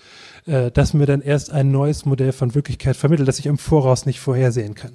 äh, 0.47 0.71
das 0.71 0.93
mir 0.93 1.05
dann 1.05 1.21
erst 1.21 1.51
ein 1.51 1.71
neues 1.71 2.05
Modell 2.05 2.31
von 2.31 2.55
Wirklichkeit 2.55 2.95
vermittelt, 2.95 3.27
das 3.27 3.39
ich 3.39 3.45
im 3.45 3.57
Voraus 3.57 4.05
nicht 4.05 4.19
vorhersehen 4.19 4.75
kann. 4.75 4.93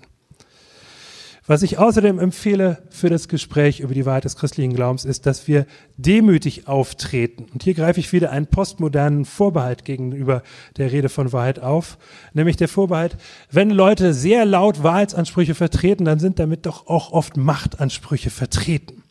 Was 1.44 1.64
ich 1.64 1.76
außerdem 1.76 2.20
empfehle 2.20 2.84
für 2.90 3.10
das 3.10 3.26
Gespräch 3.26 3.80
über 3.80 3.94
die 3.94 4.06
Wahrheit 4.06 4.24
des 4.24 4.36
christlichen 4.36 4.74
Glaubens 4.74 5.04
ist, 5.04 5.26
dass 5.26 5.48
wir 5.48 5.66
demütig 5.96 6.68
auftreten. 6.68 7.46
Und 7.52 7.64
hier 7.64 7.74
greife 7.74 7.98
ich 7.98 8.12
wieder 8.12 8.30
einen 8.30 8.46
postmodernen 8.46 9.24
Vorbehalt 9.24 9.84
gegenüber 9.84 10.44
der 10.76 10.92
Rede 10.92 11.08
von 11.08 11.32
Wahrheit 11.32 11.58
auf, 11.58 11.98
nämlich 12.32 12.56
der 12.56 12.68
Vorbehalt, 12.68 13.16
wenn 13.50 13.70
Leute 13.70 14.14
sehr 14.14 14.44
laut 14.44 14.84
Wahrheitsansprüche 14.84 15.56
vertreten, 15.56 16.04
dann 16.04 16.20
sind 16.20 16.38
damit 16.38 16.64
doch 16.64 16.86
auch 16.86 17.10
oft 17.10 17.36
Machtansprüche 17.36 18.30
vertreten. 18.30 19.02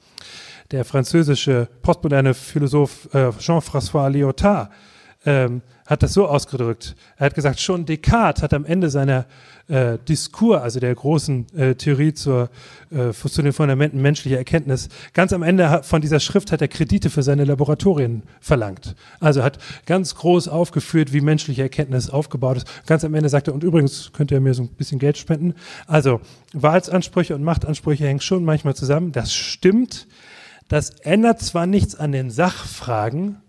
Der 0.72 0.86
französische 0.86 1.68
postmoderne 1.82 2.34
Philosoph 2.34 3.10
äh, 3.14 3.32
Jean-François 3.40 4.10
Lyotard 4.10 4.72
ähm, 5.26 5.62
hat 5.86 6.04
das 6.04 6.14
so 6.14 6.28
ausgedrückt. 6.28 6.96
Er 7.18 7.28
hat 7.28 7.36
gesagt, 7.36 7.60
schon 7.60 7.86
Descartes 7.86 8.44
hat 8.44 8.54
am 8.54 8.66
Ende 8.66 8.90
seiner 8.90 9.26
äh, 9.68 9.98
Diskur, 10.08 10.62
also 10.62 10.80
der 10.80 10.96
großen 10.96 11.48
äh, 11.56 11.76
Theorie 11.76 12.14
zur, 12.14 12.50
äh, 12.92 13.12
zu 13.12 13.42
den 13.42 13.54
Fundamenten 13.54 14.02
menschlicher 14.02 14.38
Erkenntnis, 14.38 14.90
ganz 15.14 15.34
am 15.34 15.44
Ende 15.44 15.82
von 15.84 16.02
dieser 16.02 16.20
Schrift 16.20 16.52
hat 16.52 16.62
er 16.62 16.68
Kredite 16.68 17.10
für 17.10 17.24
seine 17.24 17.44
Laboratorien 17.44 18.24
verlangt. 18.40 18.96
Also 19.20 19.44
hat 19.44 19.60
ganz 19.86 20.16
groß 20.16 20.48
aufgeführt, 20.48 21.14
wie 21.14 21.22
menschliche 21.22 21.62
Erkenntnis 21.62 22.10
aufgebaut 22.10 22.58
ist. 22.58 22.88
Ganz 22.88 23.04
am 23.04 23.14
Ende 23.14 23.30
sagt 23.30 23.48
er, 23.48 23.54
und 23.54 23.64
übrigens 23.64 24.12
könnt 24.14 24.32
ihr 24.32 24.40
mir 24.40 24.54
so 24.54 24.64
ein 24.64 24.70
bisschen 24.70 25.00
Geld 25.00 25.18
spenden. 25.18 25.54
Also 25.88 26.22
Wahrheitsansprüche 26.54 27.36
und 27.36 27.44
Machtansprüche 27.44 28.06
hängen 28.06 28.22
schon 28.22 28.44
manchmal 28.44 28.76
zusammen. 28.76 29.12
Das 29.12 29.34
stimmt. 29.34 30.08
Das 30.68 30.90
ändert 31.02 31.42
zwar 31.42 31.66
nichts 31.66 31.96
an 31.96 32.14
den 32.14 32.30
Sachfragen, 32.30 33.42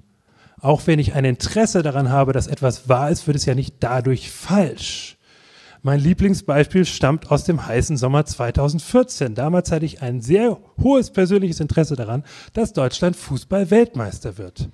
auch 0.62 0.87
wenn 0.87 1.01
ich 1.01 1.14
ein 1.14 1.25
Interesse 1.25 1.83
daran 1.83 2.09
habe, 2.09 2.33
dass 2.33 2.46
etwas 2.46 2.88
wahr 2.88 3.11
ist, 3.11 3.27
wird 3.27 3.37
es 3.37 3.44
ja 3.44 3.55
nicht 3.55 3.75
dadurch 3.81 4.31
falsch. 4.31 5.18
Mein 5.83 5.98
Lieblingsbeispiel 5.98 6.85
stammt 6.87 7.33
aus 7.33 7.42
dem 7.42 7.66
heißen 7.66 7.96
Sommer 7.96 8.25
2014. 8.25 9.35
Damals 9.35 9.72
hatte 9.72 9.85
ich 9.85 10.01
ein 10.01 10.20
sehr 10.20 10.59
hohes 10.81 11.11
persönliches 11.11 11.59
Interesse 11.59 11.96
daran, 11.96 12.22
dass 12.53 12.72
Deutschland 12.72 13.16
Fußball-Weltmeister 13.16 14.38
wird. 14.38 14.68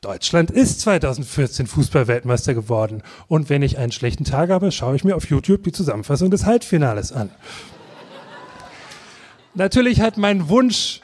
Deutschland 0.00 0.52
ist 0.52 0.80
2014 0.82 1.66
Fußball-Weltmeister 1.66 2.54
geworden. 2.54 3.02
Und 3.26 3.50
wenn 3.50 3.62
ich 3.62 3.78
einen 3.78 3.90
schlechten 3.90 4.22
Tag 4.22 4.50
habe, 4.50 4.70
schaue 4.70 4.94
ich 4.94 5.02
mir 5.02 5.16
auf 5.16 5.28
YouTube 5.28 5.64
die 5.64 5.72
Zusammenfassung 5.72 6.30
des 6.30 6.46
Halbfinales 6.46 7.10
an. 7.10 7.30
Natürlich 9.54 10.00
hat 10.00 10.16
mein 10.16 10.48
Wunsch 10.48 11.00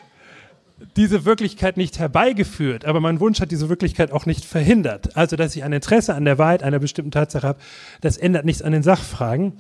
diese 0.97 1.25
Wirklichkeit 1.25 1.77
nicht 1.77 1.99
herbeigeführt, 1.99 2.85
aber 2.85 3.01
mein 3.01 3.21
Wunsch 3.21 3.41
hat 3.41 3.51
diese 3.51 3.69
Wirklichkeit 3.69 4.13
auch 4.13 4.27
nicht 4.27 4.45
verhindert. 4.45 5.17
Also, 5.17 5.37
dass 5.37 5.55
ich 5.57 5.65
ein 5.65 5.73
Interesse 5.73 6.15
an 6.15 6.25
der 6.25 6.39
Wahrheit 6.39 6.63
einer 6.63 6.79
bestimmten 6.79 7.11
Tatsache 7.11 7.47
habe, 7.47 7.61
das 8.01 8.17
ändert 8.17 8.45
nichts 8.45 8.63
an 8.63 8.73
den 8.73 8.83
Sachfragen. 8.83 9.55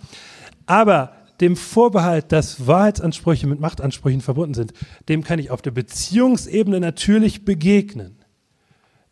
Aber 0.66 1.12
dem 1.40 1.56
Vorbehalt, 1.56 2.32
dass 2.32 2.66
Wahrheitsansprüche 2.66 3.46
mit 3.46 3.60
Machtansprüchen 3.60 4.20
verbunden 4.20 4.54
sind, 4.54 4.72
dem 5.08 5.24
kann 5.24 5.38
ich 5.38 5.50
auf 5.50 5.62
der 5.62 5.70
Beziehungsebene 5.70 6.80
natürlich 6.80 7.44
begegnen, 7.44 8.16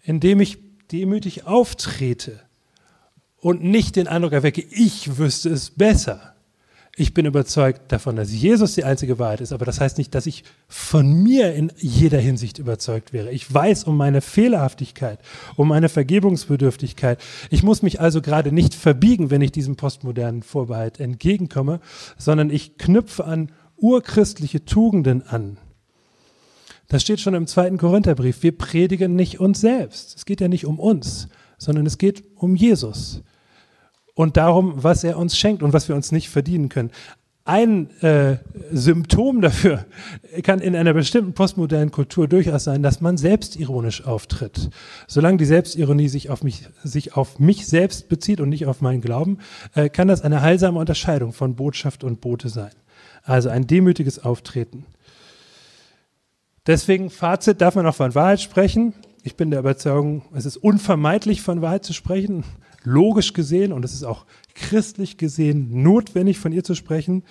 indem 0.03 0.41
ich 0.41 0.59
demütig 0.93 1.47
auftrete 1.47 2.41
und 3.41 3.63
nicht 3.63 3.97
den 3.97 4.09
Eindruck 4.09 4.33
erwecke, 4.33 4.63
ich 4.63 5.19
wüsste 5.19 5.51
es 5.51 5.71
besser. 5.71 6.35
Ich 7.01 7.15
bin 7.15 7.27
überzeugt 7.27 7.93
davon, 7.93 8.17
dass 8.17 8.33
Jesus 8.33 8.75
die 8.75 8.83
einzige 8.83 9.21
Wahrheit 9.21 9.41
ist, 9.41 9.53
aber 9.53 9.65
das 9.65 9.81
heißt 9.81 9.99
nicht, 9.99 10.17
dass 10.17 10.27
ich 10.27 10.43
von 10.67 11.23
mir 11.23 11.55
in 11.55 11.71
jeder 11.77 12.19
Hinsicht 12.19 12.59
überzeugt 12.59 13.13
wäre. 13.13 13.31
Ich 13.31 13.55
weiß 13.55 13.85
um 13.85 13.97
meine 13.97 14.21
Fehlerhaftigkeit, 14.21 15.21
um 15.55 15.69
meine 15.69 15.89
Vergebungsbedürftigkeit. 15.89 17.21
Ich 17.51 17.63
muss 17.63 17.83
mich 17.83 18.01
also 18.01 18.21
gerade 18.21 18.51
nicht 18.51 18.75
verbiegen, 18.75 19.31
wenn 19.31 19.43
ich 19.43 19.53
diesem 19.53 19.77
postmodernen 19.77 20.43
Vorbehalt 20.43 20.99
entgegenkomme, 20.99 21.79
sondern 22.17 22.51
ich 22.51 22.79
knüpfe 22.79 23.25
an 23.25 23.53
urchristliche 23.77 24.65
Tugenden 24.65 25.25
an. 25.25 25.57
Das 26.89 27.03
steht 27.03 27.21
schon 27.21 27.35
im 27.35 27.47
zweiten 27.47 27.79
Korintherbrief. 27.79 28.43
Wir 28.43 28.59
predigen 28.59 29.15
nicht 29.15 29.39
uns 29.39 29.61
selbst. 29.61 30.17
Es 30.17 30.25
geht 30.25 30.41
ja 30.41 30.49
nicht 30.49 30.67
um 30.67 30.81
uns, 30.81 31.29
sondern 31.59 31.87
es 31.87 31.97
geht 31.97 32.25
um 32.35 32.57
Jesus 32.57 33.23
und 34.19 34.37
darum, 34.37 34.83
was 34.83 35.05
er 35.05 35.17
uns 35.17 35.39
schenkt 35.39 35.63
und 35.63 35.73
was 35.73 35.89
wir 35.89 35.95
uns 35.95 36.11
nicht 36.11 36.29
verdienen 36.29 36.69
können. 36.69 36.91
Ein 37.45 37.89
äh, 38.01 38.39
Symptom 38.73 39.41
dafür 39.41 39.87
kann 40.43 40.59
in 40.59 40.75
einer 40.75 40.93
bestimmten 40.93 41.35
postmodernen 41.35 41.93
Kultur 41.93 42.27
durchaus 42.27 42.65
sein, 42.65 42.83
dass 42.83 43.01
man 43.01 43.17
selbstironisch 43.17 44.05
auftritt. 44.05 44.71
Solange 45.07 45.37
die 45.37 45.45
Selbstironie 45.45 46.09
sich 46.09 46.31
auf 46.31 46.43
mich, 46.43 46.65
sich 46.83 47.17
auf 47.17 47.39
mich 47.39 47.69
selbst 47.69 48.09
bezieht 48.09 48.41
und 48.41 48.49
nicht 48.49 48.67
auf 48.67 48.81
meinen 48.81 49.03
Glauben, 49.03 49.39
äh, 49.77 49.89
kann 49.89 50.09
das 50.09 50.23
eine 50.23 50.43
heilsame 50.43 50.81
Unterscheidung 50.81 51.33
von 51.33 51.55
Botschaft 51.55 52.03
und 52.03 52.21
Bote 52.21 52.49
sein. 52.49 52.73
Also 53.23 53.51
ein 53.51 53.69
demütiges 53.69 54.25
Auftreten. 54.25 54.85
Deswegen, 56.67 57.09
Fazit, 57.09 57.61
darf 57.61 57.77
man 57.77 57.87
auch 57.87 57.95
von 57.95 58.17
Wahrheit 58.17 58.41
sprechen. 58.41 58.95
Ich 59.23 59.37
bin 59.37 59.53
der 59.53 59.61
Überzeugung, 59.61 60.23
es 60.35 60.45
ist 60.45 60.57
unvermeidlich, 60.57 61.41
von 61.41 61.63
Wahrheit 61.63 61.85
zu 61.85 61.93
sprechen 61.93 62.43
logisch 62.85 63.33
gesehen 63.33 63.73
und 63.73 63.85
es 63.85 63.93
ist 63.93 64.05
auch 64.05 64.27
christlich 64.55 65.19
gesehen 65.19 65.83
notwendig, 65.83 66.39
von 66.39 66.53
ihr 66.53 66.65
zu 66.65 66.75
sprechen. 66.75 67.25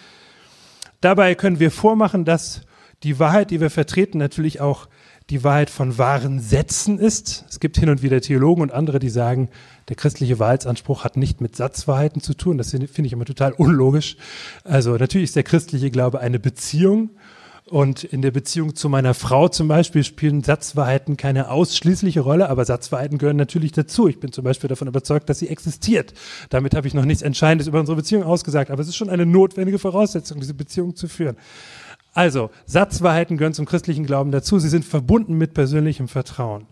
Dabei 1.02 1.36
können 1.36 1.60
wir 1.60 1.72
vormachen, 1.72 2.26
dass 2.26 2.62
die 3.04 3.20
Wahrheit, 3.20 3.52
die 3.52 3.62
wir 3.62 3.70
vertreten, 3.70 4.18
natürlich 4.18 4.62
auch 4.62 4.88
die 5.30 5.44
Wahrheit 5.44 5.70
von 5.70 5.98
wahren 5.98 6.40
Sätzen 6.40 7.00
ist. 7.00 7.46
Es 7.50 7.60
gibt 7.60 7.78
hin 7.78 7.90
und 7.90 8.02
wieder 8.02 8.22
Theologen 8.22 8.62
und 8.62 8.72
andere, 8.72 8.98
die 9.00 9.10
sagen, 9.10 9.50
der 9.90 9.98
christliche 9.98 10.40
Wahrheitsanspruch 10.40 11.04
hat 11.04 11.18
nicht 11.18 11.42
mit 11.42 11.56
Satzwahrheiten 11.56 12.22
zu 12.22 12.34
tun. 12.34 12.58
Das 12.58 12.72
finde 12.72 13.04
ich 13.06 13.14
immer 13.14 13.26
total 13.26 13.52
unlogisch. 13.52 14.16
Also 14.64 14.96
natürlich 14.96 15.26
ist 15.26 15.36
der 15.36 15.44
christliche 15.44 15.92
Glaube 15.92 16.22
eine 16.22 16.40
Beziehung 16.40 17.10
Und 17.70 18.06
in 18.06 18.22
der 18.22 18.32
Beziehung 18.32 18.76
zu 18.76 18.88
meiner 18.88 19.14
Frau 19.14 19.50
zum 19.50 19.68
Beispiel 19.68 20.06
spielen 20.06 20.42
Satzwahrheiten 20.42 21.18
keine 21.18 21.52
ausschließliche 21.52 22.22
Rolle, 22.22 22.50
aber 22.50 22.64
Satzwahrheiten 22.64 23.18
gehören 23.18 23.36
natürlich 23.36 23.74
dazu. 23.74 24.08
Ich 24.08 24.22
bin 24.22 24.32
zum 24.32 24.46
Beispiel 24.46 24.70
davon 24.70 24.88
überzeugt, 24.88 25.30
dass 25.30 25.40
sie 25.40 25.50
existiert. 25.50 26.14
Damit 26.50 26.76
habe 26.76 26.88
ich 26.88 26.94
noch 26.94 27.04
nichts 27.04 27.24
Entscheidendes 27.24 27.68
über 27.68 27.82
unsere 27.82 27.98
Beziehung 27.98 28.24
ausgesagt, 28.24 28.72
aber 28.72 28.82
es 28.82 28.88
ist 28.88 28.96
schon 28.96 29.10
eine 29.10 29.26
notwendige 29.26 29.80
Voraussetzung, 29.80 30.40
diese 30.40 30.54
Beziehung 30.54 30.96
zu 30.96 31.10
führen. 31.10 31.36
Also, 32.14 32.52
Satzwahrheiten 32.66 33.38
gehören 33.38 33.54
zum 33.54 33.66
christlichen 33.66 34.06
Glauben 34.06 34.32
dazu. 34.32 34.60
Sie 34.60 34.70
sind 34.70 34.86
verbunden 34.86 35.38
mit 35.38 35.54
persönlichem 35.54 36.08
Vertrauen. 36.08 36.68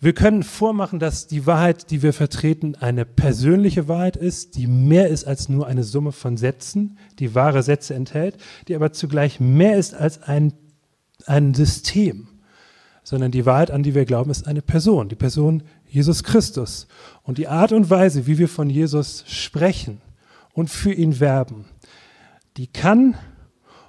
Wir 0.00 0.12
können 0.12 0.44
vormachen, 0.44 1.00
dass 1.00 1.26
die 1.26 1.44
Wahrheit, 1.44 1.90
die 1.90 2.02
wir 2.02 2.12
vertreten, 2.12 2.76
eine 2.76 3.04
persönliche 3.04 3.88
Wahrheit 3.88 4.16
ist, 4.16 4.56
die 4.56 4.68
mehr 4.68 5.08
ist 5.08 5.26
als 5.26 5.48
nur 5.48 5.66
eine 5.66 5.82
Summe 5.82 6.12
von 6.12 6.36
Sätzen, 6.36 6.98
die 7.18 7.34
wahre 7.34 7.64
Sätze 7.64 7.94
enthält, 7.94 8.36
die 8.68 8.76
aber 8.76 8.92
zugleich 8.92 9.40
mehr 9.40 9.76
ist 9.76 9.94
als 9.94 10.22
ein, 10.22 10.52
ein 11.26 11.52
System, 11.52 12.28
sondern 13.02 13.32
die 13.32 13.44
Wahrheit, 13.44 13.72
an 13.72 13.82
die 13.82 13.96
wir 13.96 14.04
glauben, 14.04 14.30
ist 14.30 14.46
eine 14.46 14.62
Person, 14.62 15.08
die 15.08 15.16
Person 15.16 15.64
Jesus 15.88 16.22
Christus. 16.22 16.86
Und 17.24 17.38
die 17.38 17.48
Art 17.48 17.72
und 17.72 17.90
Weise, 17.90 18.28
wie 18.28 18.38
wir 18.38 18.48
von 18.48 18.70
Jesus 18.70 19.24
sprechen 19.26 20.00
und 20.52 20.70
für 20.70 20.92
ihn 20.92 21.18
werben, 21.18 21.64
die 22.56 22.68
kann 22.68 23.16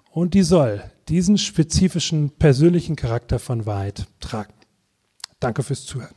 und 0.09 0.33
die 0.33 0.43
soll 0.43 0.81
diesen 1.07 1.37
spezifischen 1.37 2.31
persönlichen 2.31 2.95
Charakter 2.95 3.37
von 3.37 3.67
Wahrheit 3.67 4.07
tragen. 4.19 4.53
Danke 5.39 5.63
fürs 5.63 5.85
Zuhören. 5.85 6.13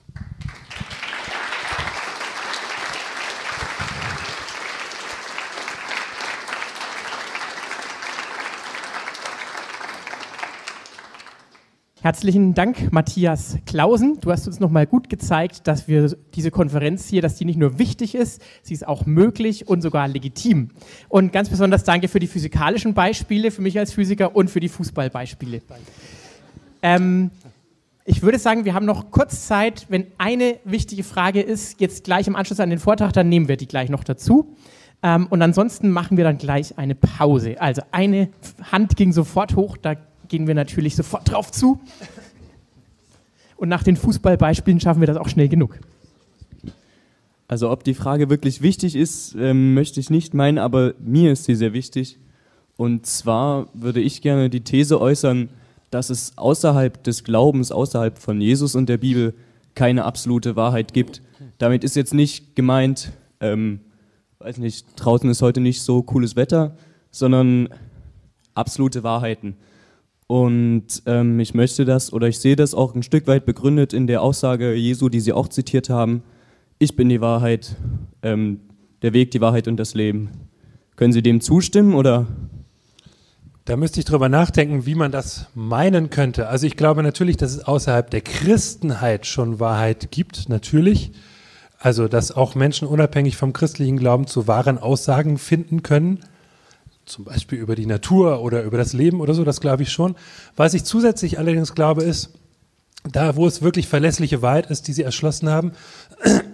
Herzlichen 12.00 12.54
Dank, 12.54 12.92
Matthias 12.92 13.58
Klausen. 13.64 14.18
Du 14.20 14.32
hast 14.32 14.48
uns 14.48 14.58
nochmal 14.58 14.88
gut 14.88 15.08
gezeigt, 15.08 15.68
dass 15.68 15.86
wir 15.86 16.16
diese 16.34 16.50
Konferenz 16.50 17.08
hier, 17.08 17.22
dass 17.22 17.36
die 17.36 17.44
nicht 17.44 17.60
nur 17.60 17.78
wichtig 17.78 18.16
ist, 18.16 18.42
sie 18.64 18.74
ist 18.74 18.88
auch 18.88 19.06
möglich 19.06 19.68
und 19.68 19.82
sogar 19.82 20.08
legitim. 20.08 20.70
Und 21.08 21.32
ganz 21.32 21.48
besonders 21.48 21.84
danke 21.84 22.08
für 22.08 22.18
die 22.18 22.26
physikalischen 22.26 22.92
Beispiele, 22.94 23.52
für 23.52 23.62
mich 23.62 23.78
als 23.78 23.92
Physiker 23.92 24.34
und 24.34 24.50
für 24.50 24.58
die 24.58 24.68
Fußballbeispiele. 24.68 25.62
Ähm, 26.82 27.30
ich 28.04 28.22
würde 28.22 28.38
sagen, 28.38 28.64
wir 28.64 28.74
haben 28.74 28.86
noch 28.86 29.10
kurz 29.10 29.46
Zeit. 29.46 29.86
Wenn 29.88 30.06
eine 30.18 30.58
wichtige 30.64 31.04
Frage 31.04 31.40
ist, 31.40 31.80
jetzt 31.80 32.04
gleich 32.04 32.26
im 32.26 32.34
Anschluss 32.34 32.60
an 32.60 32.70
den 32.70 32.78
Vortrag, 32.78 33.12
dann 33.12 33.28
nehmen 33.28 33.48
wir 33.48 33.56
die 33.56 33.68
gleich 33.68 33.90
noch 33.90 34.04
dazu. 34.04 34.56
Ähm, 35.02 35.26
und 35.28 35.40
ansonsten 35.42 35.90
machen 35.90 36.16
wir 36.16 36.24
dann 36.24 36.38
gleich 36.38 36.78
eine 36.78 36.94
Pause. 36.94 37.60
Also 37.60 37.82
eine 37.92 38.28
Hand 38.70 38.96
ging 38.96 39.12
sofort 39.12 39.56
hoch, 39.56 39.76
da 39.76 39.94
gehen 40.28 40.46
wir 40.46 40.54
natürlich 40.54 40.96
sofort 40.96 41.30
drauf 41.30 41.52
zu. 41.52 41.80
Und 43.56 43.68
nach 43.68 43.84
den 43.84 43.96
Fußballbeispielen 43.96 44.80
schaffen 44.80 45.00
wir 45.00 45.06
das 45.06 45.16
auch 45.16 45.28
schnell 45.28 45.48
genug. 45.48 45.78
Also 47.46 47.70
ob 47.70 47.84
die 47.84 47.94
Frage 47.94 48.30
wirklich 48.30 48.62
wichtig 48.62 48.96
ist, 48.96 49.36
ähm, 49.38 49.74
möchte 49.74 50.00
ich 50.00 50.10
nicht 50.10 50.34
meinen, 50.34 50.58
aber 50.58 50.94
mir 50.98 51.32
ist 51.32 51.44
sie 51.44 51.54
sehr 51.54 51.72
wichtig. 51.72 52.18
Und 52.76 53.06
zwar 53.06 53.68
würde 53.74 54.00
ich 54.00 54.22
gerne 54.22 54.50
die 54.50 54.62
These 54.62 55.00
äußern, 55.00 55.50
dass 55.92 56.08
es 56.08 56.36
außerhalb 56.38 57.04
des 57.04 57.22
Glaubens, 57.22 57.70
außerhalb 57.70 58.18
von 58.18 58.40
Jesus 58.40 58.74
und 58.74 58.88
der 58.88 58.96
Bibel 58.96 59.34
keine 59.74 60.04
absolute 60.04 60.56
Wahrheit 60.56 60.94
gibt. 60.94 61.20
Damit 61.58 61.84
ist 61.84 61.96
jetzt 61.96 62.14
nicht 62.14 62.56
gemeint, 62.56 63.12
ähm, 63.40 63.80
weiß 64.38 64.56
nicht, 64.56 64.86
draußen 64.96 65.28
ist 65.28 65.42
heute 65.42 65.60
nicht 65.60 65.82
so 65.82 66.02
cooles 66.02 66.34
Wetter, 66.34 66.76
sondern 67.10 67.68
absolute 68.54 69.02
Wahrheiten. 69.02 69.56
Und 70.26 71.02
ähm, 71.04 71.38
ich 71.40 71.52
möchte 71.52 71.84
das 71.84 72.10
oder 72.10 72.26
ich 72.26 72.38
sehe 72.38 72.56
das 72.56 72.74
auch 72.74 72.94
ein 72.94 73.02
Stück 73.02 73.26
weit 73.26 73.44
begründet 73.44 73.92
in 73.92 74.06
der 74.06 74.22
Aussage 74.22 74.72
Jesu, 74.72 75.10
die 75.10 75.20
Sie 75.20 75.34
auch 75.34 75.48
zitiert 75.48 75.90
haben. 75.90 76.22
Ich 76.78 76.96
bin 76.96 77.10
die 77.10 77.20
Wahrheit, 77.20 77.76
ähm, 78.22 78.60
der 79.02 79.12
Weg, 79.12 79.30
die 79.32 79.42
Wahrheit 79.42 79.68
und 79.68 79.76
das 79.76 79.92
Leben. 79.92 80.30
Können 80.96 81.12
Sie 81.12 81.22
dem 81.22 81.42
zustimmen 81.42 81.92
oder? 81.92 82.26
Da 83.64 83.76
müsste 83.76 84.00
ich 84.00 84.06
drüber 84.06 84.28
nachdenken, 84.28 84.86
wie 84.86 84.96
man 84.96 85.12
das 85.12 85.46
meinen 85.54 86.10
könnte. 86.10 86.48
Also 86.48 86.66
ich 86.66 86.76
glaube 86.76 87.02
natürlich, 87.04 87.36
dass 87.36 87.52
es 87.52 87.64
außerhalb 87.64 88.10
der 88.10 88.20
Christenheit 88.20 89.24
schon 89.24 89.60
Wahrheit 89.60 90.10
gibt, 90.10 90.48
natürlich. 90.48 91.12
Also 91.78 92.08
dass 92.08 92.32
auch 92.32 92.56
Menschen 92.56 92.88
unabhängig 92.88 93.36
vom 93.36 93.52
christlichen 93.52 93.98
Glauben 93.98 94.26
zu 94.26 94.48
wahren 94.48 94.78
Aussagen 94.78 95.38
finden 95.38 95.84
können. 95.84 96.20
Zum 97.04 97.24
Beispiel 97.24 97.58
über 97.58 97.76
die 97.76 97.86
Natur 97.86 98.40
oder 98.42 98.64
über 98.64 98.78
das 98.78 98.94
Leben 98.94 99.20
oder 99.20 99.34
so, 99.34 99.44
das 99.44 99.60
glaube 99.60 99.84
ich 99.84 99.92
schon. 99.92 100.16
Was 100.56 100.74
ich 100.74 100.82
zusätzlich 100.82 101.38
allerdings 101.38 101.74
glaube, 101.74 102.02
ist, 102.02 102.30
da 103.04 103.36
wo 103.36 103.46
es 103.46 103.62
wirklich 103.62 103.86
verlässliche 103.86 104.42
Wahrheit 104.42 104.70
ist, 104.70 104.88
die 104.88 104.92
sie 104.92 105.02
erschlossen 105.02 105.48
haben, 105.48 105.72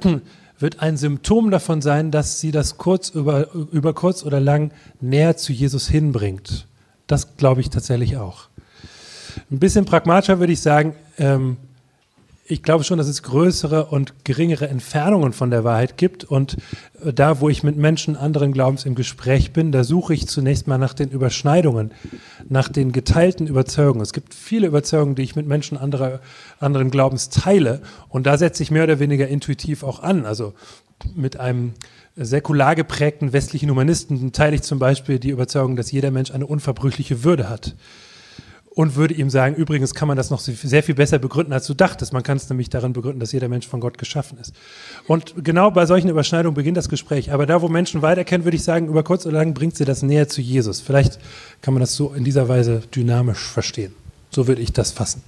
wird 0.58 0.80
ein 0.80 0.98
Symptom 0.98 1.50
davon 1.50 1.80
sein, 1.80 2.10
dass 2.10 2.40
sie 2.40 2.50
das 2.50 2.76
kurz 2.76 3.08
über, 3.08 3.52
über 3.54 3.94
kurz 3.94 4.24
oder 4.24 4.40
lang 4.40 4.72
näher 5.00 5.36
zu 5.38 5.52
Jesus 5.52 5.88
hinbringt. 5.88 6.66
Das 7.08 7.36
glaube 7.36 7.60
ich 7.60 7.70
tatsächlich 7.70 8.16
auch. 8.16 8.48
Ein 9.50 9.58
bisschen 9.58 9.84
pragmatischer 9.84 10.38
würde 10.38 10.52
ich 10.52 10.60
sagen, 10.60 10.94
ähm, 11.18 11.56
ich 12.50 12.62
glaube 12.62 12.82
schon, 12.82 12.96
dass 12.96 13.08
es 13.08 13.22
größere 13.22 13.86
und 13.86 14.24
geringere 14.24 14.68
Entfernungen 14.68 15.32
von 15.32 15.50
der 15.50 15.64
Wahrheit 15.64 15.96
gibt. 15.98 16.24
Und 16.24 16.56
äh, 17.04 17.12
da, 17.12 17.40
wo 17.40 17.48
ich 17.48 17.62
mit 17.62 17.76
Menschen 17.76 18.16
anderen 18.16 18.52
Glaubens 18.52 18.84
im 18.86 18.94
Gespräch 18.94 19.52
bin, 19.52 19.72
da 19.72 19.84
suche 19.84 20.14
ich 20.14 20.28
zunächst 20.28 20.66
mal 20.66 20.78
nach 20.78 20.94
den 20.94 21.10
Überschneidungen, 21.10 21.92
nach 22.48 22.68
den 22.68 22.92
geteilten 22.92 23.46
Überzeugungen. 23.46 24.02
Es 24.02 24.12
gibt 24.12 24.34
viele 24.34 24.66
Überzeugungen, 24.66 25.14
die 25.14 25.22
ich 25.22 25.36
mit 25.36 25.46
Menschen 25.46 25.76
anderer, 25.76 26.20
anderen 26.60 26.90
Glaubens 26.90 27.28
teile. 27.30 27.82
Und 28.08 28.26
da 28.26 28.38
setze 28.38 28.62
ich 28.62 28.70
mehr 28.70 28.84
oder 28.84 28.98
weniger 28.98 29.28
intuitiv 29.28 29.82
auch 29.82 30.02
an. 30.02 30.24
Also 30.24 30.54
mit 31.14 31.38
einem 31.38 31.74
säkular 32.18 32.74
geprägten 32.74 33.32
westlichen 33.32 33.70
Humanisten 33.70 34.32
teile 34.32 34.56
ich 34.56 34.62
zum 34.62 34.78
Beispiel 34.78 35.18
die 35.18 35.30
Überzeugung, 35.30 35.76
dass 35.76 35.92
jeder 35.92 36.10
Mensch 36.10 36.30
eine 36.30 36.46
unverbrüchliche 36.46 37.24
Würde 37.24 37.48
hat. 37.48 37.74
Und 38.70 38.94
würde 38.94 39.14
ihm 39.14 39.28
sagen, 39.28 39.56
übrigens 39.56 39.92
kann 39.92 40.06
man 40.06 40.16
das 40.16 40.30
noch 40.30 40.38
sehr 40.38 40.84
viel 40.84 40.94
besser 40.94 41.18
begründen, 41.18 41.52
als 41.52 41.66
du 41.66 41.74
dachtest. 41.74 42.12
Man 42.12 42.22
kann 42.22 42.36
es 42.36 42.48
nämlich 42.48 42.70
darin 42.70 42.92
begründen, 42.92 43.18
dass 43.18 43.32
jeder 43.32 43.48
Mensch 43.48 43.66
von 43.66 43.80
Gott 43.80 43.98
geschaffen 43.98 44.38
ist. 44.38 44.54
Und 45.08 45.34
genau 45.42 45.72
bei 45.72 45.84
solchen 45.84 46.08
Überschneidungen 46.08 46.54
beginnt 46.54 46.76
das 46.76 46.88
Gespräch. 46.88 47.32
Aber 47.32 47.44
da, 47.44 47.60
wo 47.60 47.68
Menschen 47.68 48.02
weiterkennen, 48.02 48.44
würde 48.44 48.56
ich 48.56 48.62
sagen, 48.62 48.86
über 48.86 49.02
kurz 49.02 49.26
oder 49.26 49.38
lang 49.38 49.52
bringt 49.52 49.76
sie 49.76 49.84
das 49.84 50.02
näher 50.02 50.28
zu 50.28 50.40
Jesus. 50.40 50.80
Vielleicht 50.80 51.18
kann 51.60 51.74
man 51.74 51.80
das 51.80 51.96
so 51.96 52.14
in 52.14 52.22
dieser 52.22 52.48
Weise 52.48 52.82
dynamisch 52.94 53.40
verstehen. 53.48 53.96
So 54.30 54.46
würde 54.46 54.62
ich 54.62 54.72
das 54.72 54.92
fassen. 54.92 55.24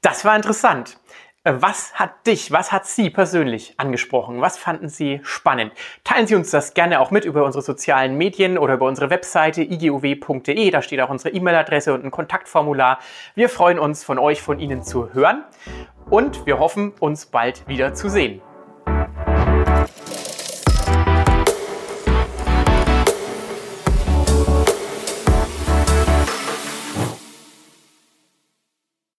Das 0.00 0.24
war 0.24 0.36
interessant. 0.36 0.96
Äh, 1.42 1.54
was 1.56 1.94
hat 1.94 2.26
dich, 2.26 2.52
was 2.52 2.70
hat 2.70 2.86
Sie 2.86 3.08
persönlich 3.08 3.74
angesprochen? 3.78 4.42
Was 4.42 4.58
fanden 4.58 4.88
Sie 4.90 5.20
spannend? 5.22 5.72
Teilen 6.04 6.26
Sie 6.26 6.34
uns 6.34 6.50
das 6.50 6.74
gerne 6.74 7.00
auch 7.00 7.10
mit 7.10 7.24
über 7.24 7.44
unsere 7.44 7.62
sozialen 7.62 8.18
Medien 8.18 8.58
oder 8.58 8.74
über 8.74 8.86
unsere 8.86 9.08
Webseite 9.08 9.62
iguw.de. 9.62 10.70
Da 10.70 10.82
steht 10.82 11.00
auch 11.00 11.08
unsere 11.08 11.34
E-Mail-Adresse 11.34 11.94
und 11.94 12.04
ein 12.04 12.10
Kontaktformular. 12.10 12.98
Wir 13.34 13.48
freuen 13.48 13.78
uns, 13.78 14.04
von 14.04 14.18
euch, 14.18 14.42
von 14.42 14.58
Ihnen 14.58 14.82
zu 14.82 15.14
hören 15.14 15.44
und 16.10 16.44
wir 16.44 16.58
hoffen, 16.58 16.92
uns 17.00 17.26
bald 17.26 17.66
wieder 17.66 17.94
zu 17.94 18.10
sehen. 18.10 18.42